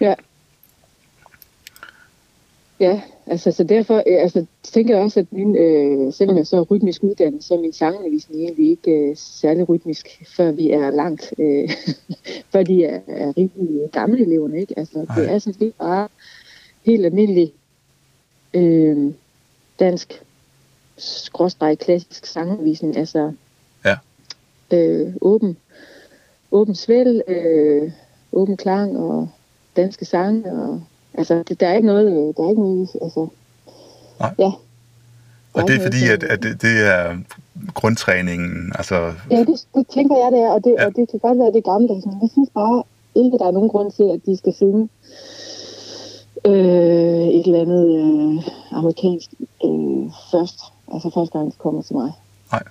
[0.00, 0.14] Ja.
[2.80, 6.56] Ja, altså så derfor øh, altså, tænker jeg også, at min, øh, selvom jeg så
[6.56, 10.90] er rytmisk uddannet, så er min sangundervisning egentlig ikke øh, særlig rytmisk, før vi er
[10.90, 11.70] langt, øh,
[12.52, 14.78] før de er, er rigtig gamle eleverne, ikke?
[14.78, 15.16] Altså, Nej.
[15.20, 16.08] det er sådan lidt bare
[16.86, 17.52] helt almindelig
[18.54, 19.12] øh,
[19.80, 20.22] dansk
[20.96, 23.32] skråstreg klassisk sangundervisning, altså
[23.84, 23.96] Ja.
[24.72, 25.56] øh, åben,
[26.52, 27.92] åben svæl, øh,
[28.32, 29.28] åben klang og
[29.76, 30.82] danske sange og
[31.18, 33.28] Altså, det, der er ikke noget, øh, der er ikke noget, altså...
[34.20, 34.34] Nej.
[34.38, 34.52] Ja.
[35.54, 37.16] Og det er fordi, at, at det, det er
[37.74, 39.12] grundtræningen, altså...
[39.30, 40.86] Ja, det, det tænker jeg, det er, og det, Ja.
[40.86, 42.82] og det kan godt være det gamle, men jeg synes bare
[43.14, 44.88] ikke, der er nogen grund til, at de skal synge
[46.44, 48.48] øh, et eller andet øh,
[48.78, 49.30] amerikansk
[49.64, 50.60] øh, først,
[50.92, 52.12] altså første gang, de kommer til mig.
[52.52, 52.62] Nej.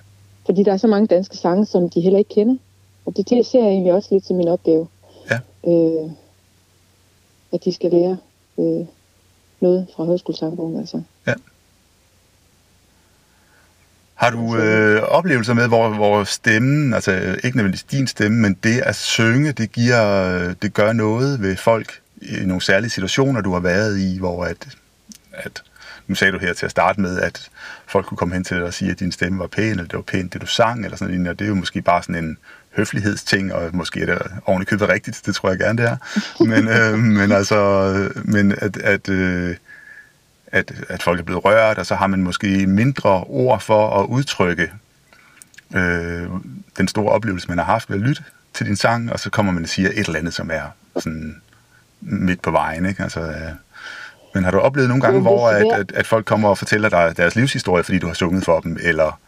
[0.45, 2.55] Fordi der er så mange danske sange, som de heller ikke kender,
[3.05, 4.87] og det, det ser jeg egentlig også lidt som min opgave.
[5.31, 5.39] Ja.
[5.71, 6.09] Øh,
[7.53, 8.17] at de skal lære
[8.59, 8.85] øh,
[9.61, 11.01] noget fra højskolesangbogen, altså.
[14.15, 17.11] Har du øh, oplevelser med, hvor, hvor stemmen, altså
[17.43, 22.01] ikke nødvendigvis din stemme, men det at synge, det, giver, det gør noget ved folk
[22.21, 24.67] i nogle særlige situationer, du har været i, hvor at,
[25.33, 25.63] at
[26.07, 27.49] nu sagde du her til at starte med, at
[27.87, 29.93] folk kunne komme hen til dig og sige, at din stemme var pæn, eller det
[29.93, 32.23] var pænt, det du sang, eller sådan noget, og det er jo måske bare sådan
[32.23, 32.37] en
[32.75, 35.97] høflighedsting, og måske er det oven købet rigtigt, det tror jeg gerne, det er.
[36.43, 39.55] Men, øh, men altså, men at, at øh,
[40.55, 44.05] at, at folk er blevet rørt, og så har man måske mindre ord for at
[44.05, 44.71] udtrykke
[45.75, 46.27] øh,
[46.77, 48.23] den store oplevelse, man har haft ved at lytte
[48.53, 50.63] til din sang, og så kommer man og siger et eller andet, som er
[50.99, 51.41] sådan
[52.01, 52.85] midt på vejen.
[52.85, 53.03] Ikke?
[53.03, 53.51] Altså, øh,
[54.33, 57.17] men har du oplevet nogle gange, hvor at, at, at folk kommer og fortæller dig
[57.17, 59.19] deres livshistorie, fordi du har sunget for dem, eller,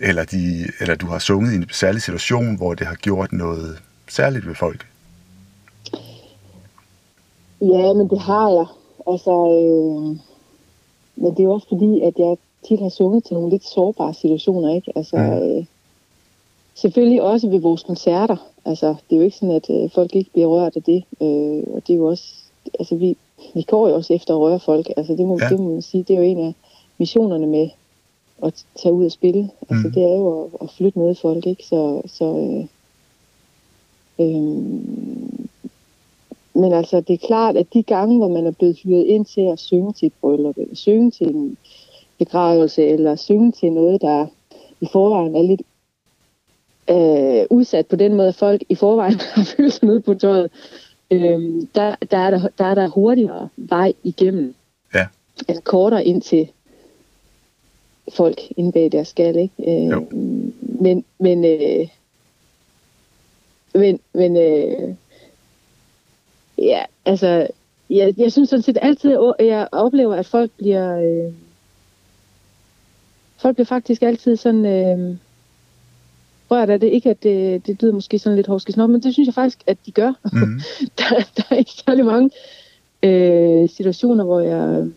[0.00, 3.78] eller, de, eller du har sunget i en særlig situation, hvor det har gjort noget
[4.08, 4.86] særligt ved folk?
[7.60, 8.66] Ja, men det har jeg.
[9.06, 10.02] Altså, øh,
[11.16, 12.36] men det er jo også fordi, at jeg
[12.68, 14.92] tit har sunget til nogle lidt sårbare situationer, ikke?
[14.96, 15.32] Altså, Mm.
[15.58, 15.64] øh,
[16.74, 18.36] selvfølgelig også ved vores koncerter.
[18.64, 21.04] Altså, det er jo ikke sådan, at øh, folk ikke bliver rørt af det.
[21.22, 22.24] Øh, og det er jo også,
[22.80, 23.16] altså vi,
[23.54, 24.86] vi går jo også efter at røre folk.
[24.96, 25.44] Altså, det må, Ja.
[25.44, 25.50] ja.
[25.50, 26.54] det må man sige, det er jo en af
[26.98, 27.68] missionerne med
[28.42, 29.50] at tage ud og spille.
[29.70, 29.92] Altså, Mm.
[29.92, 31.64] det er jo at, at flytte noget i folk, ikke?
[31.64, 32.66] Så, så øh,
[34.26, 34.36] øh,
[36.54, 39.40] men altså, det er klart, at de gange, hvor man er blevet hyret ind til
[39.40, 41.56] at synge til et bryllup, eller synge til en
[42.18, 44.26] begravelse, eller synge til noget, der
[44.80, 45.62] i forvejen er lidt
[46.90, 50.50] øh, udsat på den måde, at folk i forvejen har følt sig nede på tøjet,
[51.10, 54.54] øh, der, der, er der, der er der hurtigere vej igennem.
[54.94, 55.06] Ja.
[55.48, 56.48] Eller kortere ind til
[58.12, 59.54] folk inde bag deres skal, ikke?
[59.58, 60.06] Øh, Jo.
[60.80, 61.88] men, men, øh,
[63.74, 64.94] men, men øh,
[66.58, 67.46] Ja, altså,
[67.90, 70.98] jeg, jeg synes sådan set altid, at jeg oplever, at folk bliver...
[70.98, 71.32] Øh,
[73.36, 75.16] folk bliver faktisk altid sådan øh,
[76.50, 76.86] rørt af det.
[76.86, 79.78] Ikke at det, det lyder måske sådan lidt hovskesnop, men det synes jeg faktisk, at
[79.86, 80.12] de gør.
[80.32, 80.60] Mm.
[80.98, 82.30] der, der er ikke særlig mange
[83.02, 84.88] øh, situationer, hvor jeg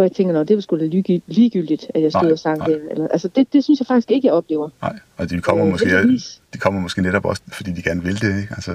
[0.00, 0.84] hvor jeg tænker, det var sgu da
[1.26, 2.66] ligegyldigt, at jeg stod Nej, og sang nej.
[2.66, 2.80] det.
[2.90, 4.68] Eller, altså, det, det synes jeg faktisk ikke, jeg oplever.
[4.82, 6.40] Nej, og de kommer, Øh, måske, heldigvis.
[6.52, 8.48] de kommer måske netop også, fordi de gerne vil det, ikke?
[8.56, 8.72] Altså,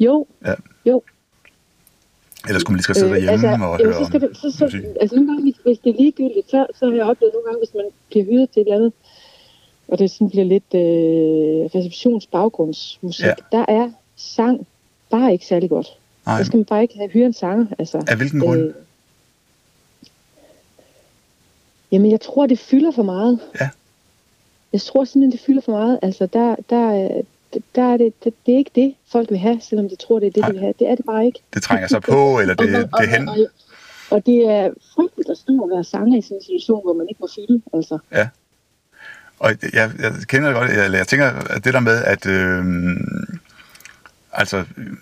[0.00, 0.54] Jo, Ja.
[0.86, 1.02] jo.
[2.46, 4.50] Eller skulle man lige skal sidde derhjemme altså, og høre så skal om det, så,
[4.58, 4.80] så, musik?
[5.00, 7.58] altså nogle gange, hvis, hvis det er ligegyldigt, så, så har jeg oplevet nogle gange,
[7.58, 8.92] hvis man bliver hyret til et eller andet,
[9.88, 13.28] og det sådan bliver lidt øh, receptionsbaggrundsmusik, Ja.
[13.52, 13.56] ja.
[13.58, 14.66] der er sang
[15.10, 15.86] bare ikke særlig godt.
[16.26, 17.66] Nej, Der skal man bare ikke have hyre en sanger.
[17.78, 18.60] Altså, af hvilken grund?
[18.60, 18.74] øh,
[21.92, 23.38] jamen, jeg tror, det fylder for meget.
[23.60, 23.68] Ja.
[24.72, 25.98] Jeg tror simpelthen, det fylder for meget.
[26.02, 27.22] Altså, der, der, er-
[27.74, 30.26] der er det, det, det er ikke det, folk vil have, selvom de tror, det
[30.26, 30.48] er det, Nej.
[30.48, 30.74] de vil have.
[30.78, 31.40] Det er det bare ikke.
[31.54, 33.28] Det trænger sig på, eller det, Og- og- det er hen?
[33.28, 33.36] og-
[34.10, 37.06] Og det er frygteligt at stå og være sanger i sådan en situation, hvor man
[37.08, 37.62] ikke må fylde.
[37.74, 37.98] Altså.
[38.12, 38.28] Ja.
[39.38, 42.64] Og jeg, jeg kender det godt, jeg, jeg tænker at det der med, at øh,
[44.32, 44.56] altså,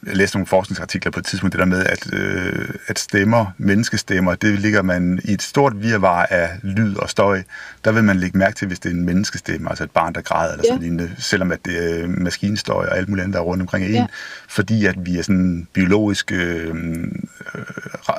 [0.07, 4.35] jeg læste nogle forskningsartikler på et tidspunkt, det der med, at, øh, at stemmer, menneskestemmer,
[4.35, 7.43] det ligger man i et stort virvar af lyd og støj.
[7.85, 10.21] Der vil man lægge mærke til, hvis det er en menneskestemme, altså et barn, der
[10.21, 10.69] græder eller ja.
[10.69, 13.85] sådan lignende, selvom at det er maskinstøj og alt muligt andet, der er rundt omkring
[13.85, 14.07] en, ja.
[14.49, 17.65] fordi at vi er sådan biologisk, øh, øh,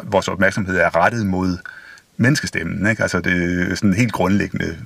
[0.04, 1.58] vores opmærksomhed er rettet mod
[2.18, 2.88] menneskestemmen.
[2.90, 3.02] Ikke?
[3.02, 4.78] Altså det er sådan helt grundlæggende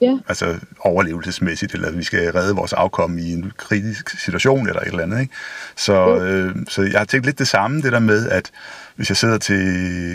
[0.00, 0.18] ja.
[0.28, 5.02] altså overlevelsesmæssigt, eller vi skal redde vores afkom i en kritisk situation eller et eller
[5.02, 5.20] andet.
[5.20, 5.34] Ikke?
[5.76, 8.50] Så, øh, så jeg har tænkt lidt det samme, det der med, at
[8.98, 9.56] hvis jeg sidder til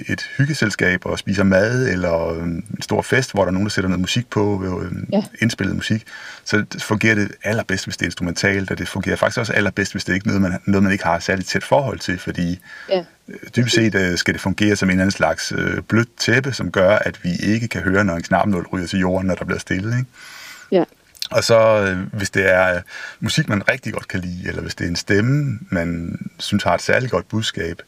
[0.08, 3.90] et hyggeselskab og spiser mad, eller en stor fest, hvor der er nogen, der sætter
[3.90, 5.24] noget musik på, øh, ja.
[5.42, 6.04] indspillet musik,
[6.46, 10.04] så fungerer det allerbedst, hvis det er instrumentalt, og det fungerer faktisk også allerbedst, hvis
[10.04, 12.60] det er ikke noget, man, noget, man ikke har særligt tæt forhold til, fordi
[12.90, 13.04] ja.
[13.28, 15.54] Øh, dybest set øh, skal det fungere som en eller anden slags
[15.88, 19.28] blødt tæppe, som gør, at vi ikke kan høre, når en knapnål ryger til jorden,
[19.28, 19.98] når der bliver stille.
[19.98, 20.10] Ikke?
[20.72, 20.84] Ja.
[21.32, 22.82] Og så hvis det er
[23.20, 26.76] musik, man rigtig godt kan lide, eller hvis det er en stemme, man synes har
[26.76, 27.82] et særligt godt budskab,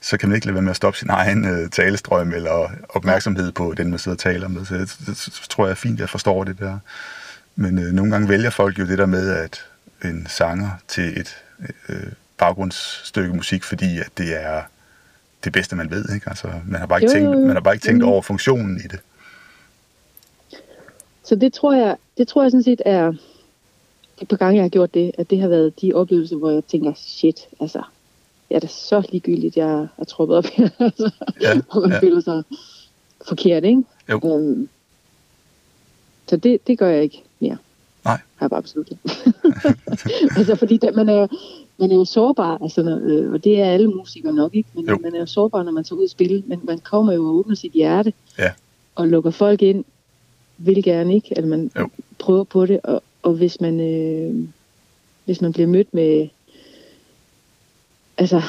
[0.00, 3.52] så kan man ikke lade være med at stoppe sin egen øh, talestrøm eller opmærksomhed
[3.52, 4.64] på den, man sidder og taler med.
[4.64, 6.78] Så det, det, det tror jeg er fint, at jeg forstår det der.
[7.56, 9.64] Men øh, nogle gange vælger folk jo det der med, at
[10.04, 11.36] en sanger til et
[11.88, 14.62] øh, baggrundsstykke musik, fordi at det er
[15.44, 16.14] det bedste, man ved.
[16.14, 16.28] Ikke?
[16.28, 18.88] Altså, man har bare ikke, jo, tænkt, man har bare ikke tænkt over funktionen i
[18.88, 19.00] det.
[21.24, 23.12] Så det tror jeg, det tror jeg sådan set er
[24.20, 26.62] et par gange, jeg har gjort det, at det har været de oplevelser, hvor jeg
[26.64, 27.82] tænker, shit, altså,
[28.50, 30.68] det er da så ligegyldigt, jeg er troppet op her.
[30.78, 31.98] altså, ja, og man ja.
[32.00, 32.42] føler sig
[33.28, 33.82] forkert, ikke?
[34.10, 34.20] Jo.
[34.22, 34.68] Um,
[36.28, 37.56] så det, det gør jeg ikke mere.
[38.04, 38.18] Nej.
[38.36, 38.98] Har jeg bare besluttet.
[40.36, 41.26] altså, fordi da, man, er,
[41.78, 44.68] man er jo sårbar, altså, øh, og det er alle musikere nok, ikke?
[44.74, 44.98] Men jo.
[45.02, 47.34] man er jo sårbar, når man tager ud og spille, men man kommer jo og
[47.34, 48.50] åbner sit hjerte, ja.
[48.94, 49.84] og lukker folk ind,
[50.58, 51.28] vil gerne, ikke?
[51.36, 51.88] Eller man jo.
[52.18, 53.80] prøver på det, og, og hvis man...
[53.80, 54.48] Øh,
[55.24, 56.28] hvis man bliver mødt med
[58.20, 58.42] altså,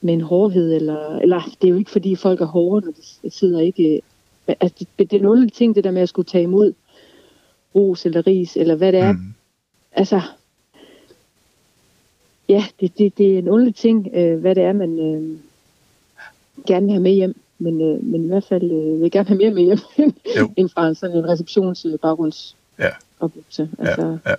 [0.00, 2.92] med en hårdhed, eller, eller det er jo ikke fordi folk er hårde, når
[3.22, 4.00] de sidder ikke...
[4.46, 6.72] Altså, det, det er nogle ting, det der med at skulle tage imod
[7.74, 9.12] ros eller ris, eller hvad det er.
[9.12, 9.34] Mm.
[9.92, 10.20] Altså,
[12.48, 15.38] ja, det, det, det er en underlig ting, øh, hvad det er, man øh,
[16.66, 17.36] gerne vil have med hjem.
[17.58, 20.12] Men, øh, men i hvert fald øh, vil gerne have mere med hjem,
[20.56, 22.90] end fra sådan en receptionsbaggrunds ja.
[23.20, 23.70] oplevelse.
[23.78, 24.36] Altså, ja, ja.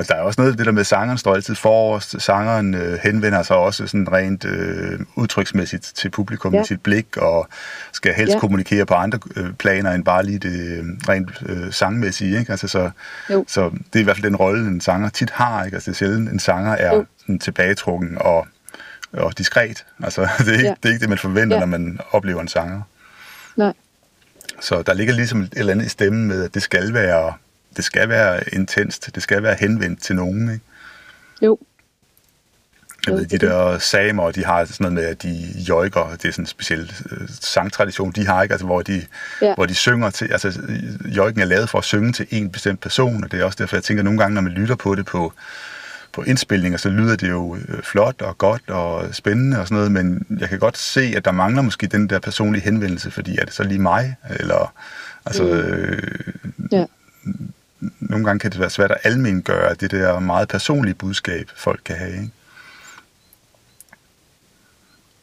[0.00, 2.22] Og der er også noget det der med, sangeren står altid forrest.
[2.22, 6.58] Sangeren øh, henvender sig også sådan rent øh, udtryksmæssigt til publikum ja.
[6.58, 7.48] med sit blik, og
[7.92, 8.38] skal helst ja.
[8.38, 12.38] kommunikere på andre øh, planer end bare lige det øh, rent øh, sangmæssige.
[12.38, 12.50] Ikke?
[12.50, 12.90] Altså, så,
[13.46, 15.64] så det er i hvert fald den rolle, en sanger tit har.
[15.64, 15.74] Ikke?
[15.74, 18.46] Altså, det er sjældent, en sanger er sådan, tilbagetrukken og,
[19.12, 19.86] og diskret.
[20.02, 20.74] Altså, det, er ikke, ja.
[20.82, 21.60] det er ikke det, man forventer, ja.
[21.60, 22.82] når man oplever en sanger.
[23.56, 23.72] Nej.
[24.60, 27.32] Så der ligger ligesom et eller andet i stemmen med, at det skal være
[27.76, 30.64] det skal være intenst, det skal være henvendt til nogen, ikke?
[31.42, 31.58] Jo.
[33.06, 36.32] Jeg ved, de der samer, de har sådan noget med, at de jøjker, det er
[36.32, 39.02] sådan en speciel øh, sangtradition, de har ikke, altså hvor de,
[39.42, 39.54] ja.
[39.54, 40.60] hvor de synger til, altså
[41.16, 43.76] jøjken er lavet for at synge til en bestemt person, og det er også derfor,
[43.76, 45.32] jeg tænker nogle gange, når man lytter på det på,
[46.12, 49.92] på indspilninger, så lyder det jo øh, flot og godt og spændende og sådan noget,
[49.92, 53.44] men jeg kan godt se, at der mangler måske den der personlige henvendelse, fordi er
[53.44, 54.74] det så lige mig, eller
[55.26, 55.42] altså...
[55.44, 55.50] Mm.
[55.50, 56.02] Øh,
[56.72, 56.84] ja
[58.00, 61.96] nogle gange kan det være svært at almengøre det der meget personlige budskab, folk kan
[61.96, 62.12] have.
[62.12, 62.30] Ikke?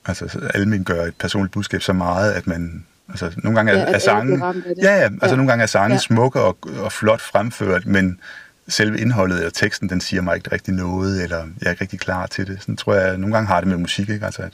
[0.06, 2.86] Altså almengøre et personligt budskab så meget, at man...
[3.10, 4.40] Altså, nogle gange er, ja, er sangen...
[4.82, 5.36] Ja, ja, altså ja.
[5.36, 5.98] nogle gange er sangen ja.
[5.98, 8.20] smukke og, og flot fremført, men
[8.68, 12.00] selve indholdet eller teksten, den siger mig ikke rigtig noget, eller jeg er ikke rigtig
[12.00, 12.62] klar til det.
[12.62, 14.26] Sådan tror jeg, at nogle gange har det med musik, ikke?
[14.26, 14.54] Altså, at,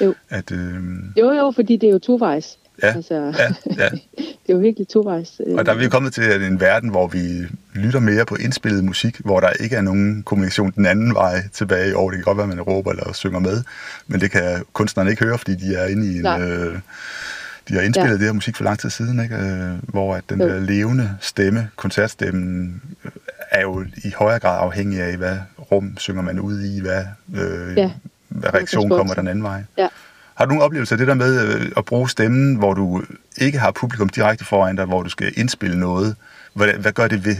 [0.00, 0.14] jo.
[0.30, 0.82] At, øh...
[1.16, 2.58] jo, jo, fordi det er jo tovejs.
[2.82, 3.52] Ja, altså, ja,
[3.84, 3.88] ja.
[4.16, 5.40] det er jo virkelig tovejs.
[5.46, 5.54] Øh.
[5.54, 9.20] Og der er vi kommet til en verden, hvor vi lytter mere på indspillet musik,
[9.24, 11.96] hvor der ikke er nogen kommunikation den anden vej tilbage.
[11.96, 13.62] Og det kan godt være, at man råber eller synger med,
[14.06, 16.26] men det kan kunstnerne ikke høre, fordi de er inde i en...
[16.26, 16.78] Øh,
[17.68, 18.18] de har indspillet ja.
[18.18, 19.34] det her musik for lang tid siden, ikke?
[19.34, 20.48] Øh, hvor at den jo.
[20.48, 23.10] der levende stemme, koncertstemmen, øh,
[23.50, 25.36] er jo i højere grad afhængig af, hvad
[25.72, 27.04] rum synger man ud i, hvad,
[27.34, 27.90] øh, ja.
[28.28, 29.62] hvad reaktion kommer den anden vej.
[29.78, 29.88] Ja.
[30.40, 33.02] Har du nogen oplevelse af det der med øh, at bruge stemmen, hvor du
[33.40, 36.16] ikke har publikum direkte foran dig, hvor du skal indspille noget?
[36.54, 37.36] Hvad, hvad gør det ved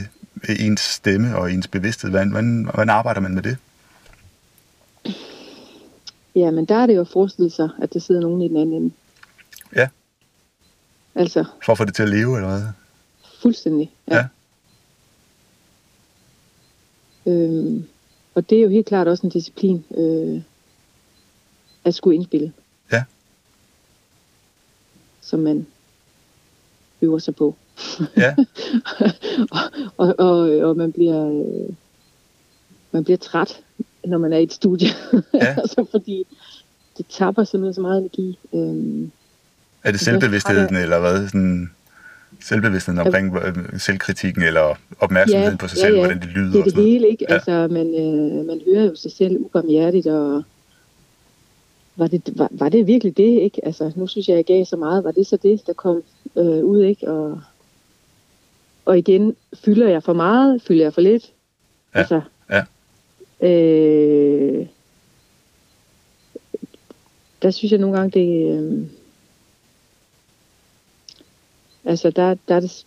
[0.58, 2.10] ens stemme og ens bevidsthed?
[2.10, 3.56] Hvordan, hvordan, hvordan arbejder man med det?
[6.34, 8.56] Ja, men der er det jo at forestille sig, at der sidder nogen i den
[8.56, 8.94] anden ende.
[9.76, 9.88] Ja.
[11.14, 11.44] Altså.
[11.64, 12.62] For at få det til at leve, eller hvad?
[13.42, 14.16] Fuldstændig, ja.
[14.16, 14.26] ja.
[17.32, 17.84] Øhm,
[18.34, 20.42] og det er jo helt klart også en disciplin øh,
[21.84, 22.52] at skulle indspille.
[25.30, 25.66] Som man
[27.02, 27.54] øver sig på.
[28.16, 28.34] Ja.
[29.56, 29.60] og,
[29.96, 31.74] og, og, og man bliver øh,
[32.92, 33.60] man bliver træt,
[34.04, 34.88] når man er i et studie.
[35.34, 35.54] Ja.
[35.62, 36.24] altså fordi
[36.98, 38.38] det tapper simpelthen så meget energi.
[38.54, 39.10] Øhm,
[39.84, 41.26] Er det selvbevidstheden, eller hvad?
[41.28, 41.70] Sådan,
[42.40, 46.64] selvbevidstheden omkring øh, selvkritikken, eller opmærksomheden på sig selv, hvordan det lyder Det er og
[46.64, 46.92] det sådan noget?
[46.92, 47.26] hele, ikke?
[47.28, 47.34] Ja.
[47.34, 50.42] Altså, man, øh, man hører jo sig selv ubarmhjertigt, og
[52.00, 53.64] var det, var, var det virkelig det, ikke?
[53.64, 55.04] Altså, nu synes jeg, jeg gav så meget.
[55.04, 56.02] Var det så det, der kom
[56.36, 57.10] øh, ud, ikke?
[57.10, 57.40] Og,
[58.84, 60.62] og igen, fylder jeg for meget?
[60.62, 61.32] Fylder jeg for lidt?
[61.94, 62.20] Ja, Altså,
[62.50, 62.64] ja.
[63.48, 64.66] Øh,
[67.42, 68.58] der synes jeg nogle gange, det...
[68.58, 68.86] Øh,
[71.84, 72.86] altså, der, der er det...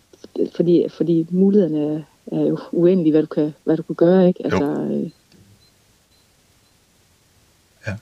[0.56, 4.44] Fordi, fordi mulighederne er, er jo uendelige, hvad du kan, hvad du kan gøre, ikke?
[4.44, 5.10] Altså, øh,
[7.86, 7.96] Ja.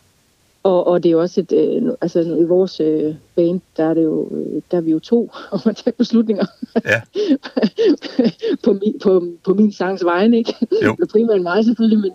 [0.64, 3.94] Og, og det er jo også et, øh, altså i vores øh, band, der er
[3.94, 6.46] det jo, øh, der er vi jo to om at tage beslutninger
[6.84, 7.00] Ja.
[8.64, 10.54] på, min, på, på min sangs vegne, ikke?
[10.84, 10.92] Jo.
[10.94, 12.12] Eller primært mig selvfølgelig, men,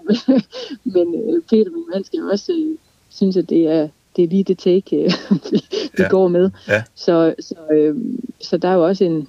[0.94, 2.78] men øh, Peter, min mand, skal jo også øh,
[3.10, 5.12] synes, at det er, det er lige det take, øh,
[5.52, 6.10] vi, vi Ja.
[6.10, 6.50] går med.
[6.68, 6.84] Ja.
[6.96, 7.96] Så, så, øh,
[8.42, 9.28] så der er jo også en,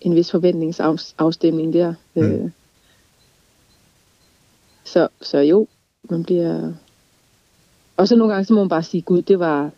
[0.00, 1.94] en vis forventningsafstemning der.
[2.14, 2.22] Mm.
[2.22, 2.50] Øh,
[4.84, 5.66] så, så jo,
[6.10, 6.72] man bliver...
[8.00, 9.70] Og så nogle gange, så må man bare sige, gud, det var,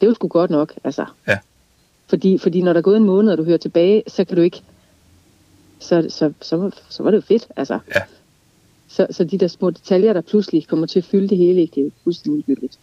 [0.00, 1.04] det var sgu godt nok, altså.
[1.28, 1.38] Ja.
[2.08, 4.42] Fordi, fordi når der er gået en måned, og du hører tilbage, så kan du
[4.42, 4.62] ikke...
[5.78, 7.78] Så, så, så, så var det jo fedt, altså.
[7.94, 8.00] Ja.
[8.88, 11.74] Så, så de der små detaljer, der pludselig kommer til at fylde det hele, ikke?
[11.74, 12.78] det er fuldstændig ligegyldigt.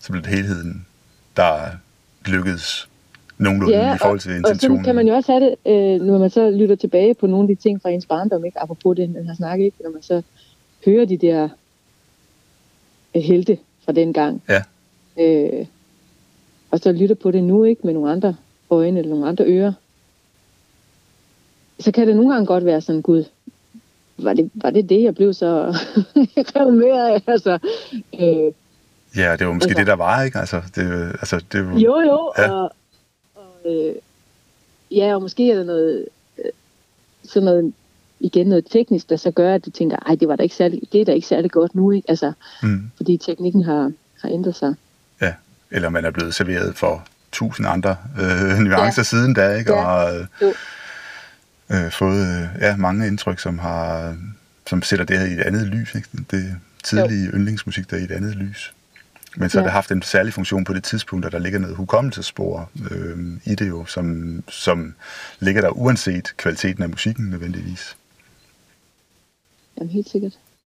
[0.00, 0.86] Så bliver det helheden,
[1.36, 1.60] der
[2.26, 2.88] lykkedes
[3.38, 4.78] nogenlunde Ja, i forhold til Og intentionen.
[4.78, 7.50] så kan man jo også have det, øh, når man så lytter tilbage på nogle
[7.50, 8.62] af de ting fra ens barndom, ikke?
[8.62, 9.76] apropos det, man har snakket, ikke?
[9.82, 10.22] når man så
[10.84, 11.48] hører de der
[13.22, 14.42] helte fra den gang.
[14.48, 14.62] Ja.
[15.20, 15.66] Øh,
[16.70, 18.36] og så lytter på det nu, ikke med nogle andre
[18.70, 19.72] øjne eller nogle andre ører.
[21.80, 23.24] Så kan det nogle gange godt være sådan, gud,
[24.18, 25.76] var det var det, det jeg blev så
[26.56, 27.22] revet med af?
[27.26, 27.58] Altså,
[28.20, 28.52] øh,
[29.16, 30.38] Ja, det var måske Altså- det, der var, ikke?
[30.38, 32.42] Altså, det, altså, det var, Jo, jo, Ja.
[32.42, 32.52] ja.
[32.52, 32.72] og,
[33.34, 33.94] og øh,
[34.90, 36.06] ja, og måske er der noget,
[36.38, 36.50] øh,
[37.24, 37.72] sådan noget,
[38.20, 40.80] igen noget teknisk, der så gør, at du tænker, ej, det var da ikke særlig,
[40.92, 42.10] det er da ikke særlig godt nu, ikke?
[42.10, 43.92] Altså, Mm, fordi teknikken har,
[44.22, 44.74] har ændret sig.
[45.20, 45.32] ja.
[45.70, 49.04] Eller man er blevet serveret for tusind andre øh, nuancer ja.
[49.04, 49.72] siden da, ikke?
[49.72, 49.84] Ja.
[49.84, 50.52] Og øh, Jo.
[51.72, 54.16] øh, fået øh, ja, mange indtryk, som har
[54.66, 56.08] som sætter det her i et andet lys, ikke?
[56.30, 58.72] Det tidlige yndlingsmusik, der er i et andet lys.
[59.36, 59.64] Men så har Ja.
[59.66, 63.54] det haft en særlig funktion på det tidspunkt, at der ligger noget hukommelsespor øh, i
[63.54, 64.94] det jo, som, som
[65.40, 67.96] ligger der uanset kvaliteten af musikken nødvendigvis.
[69.78, 70.38] Jamen, helt sikkert.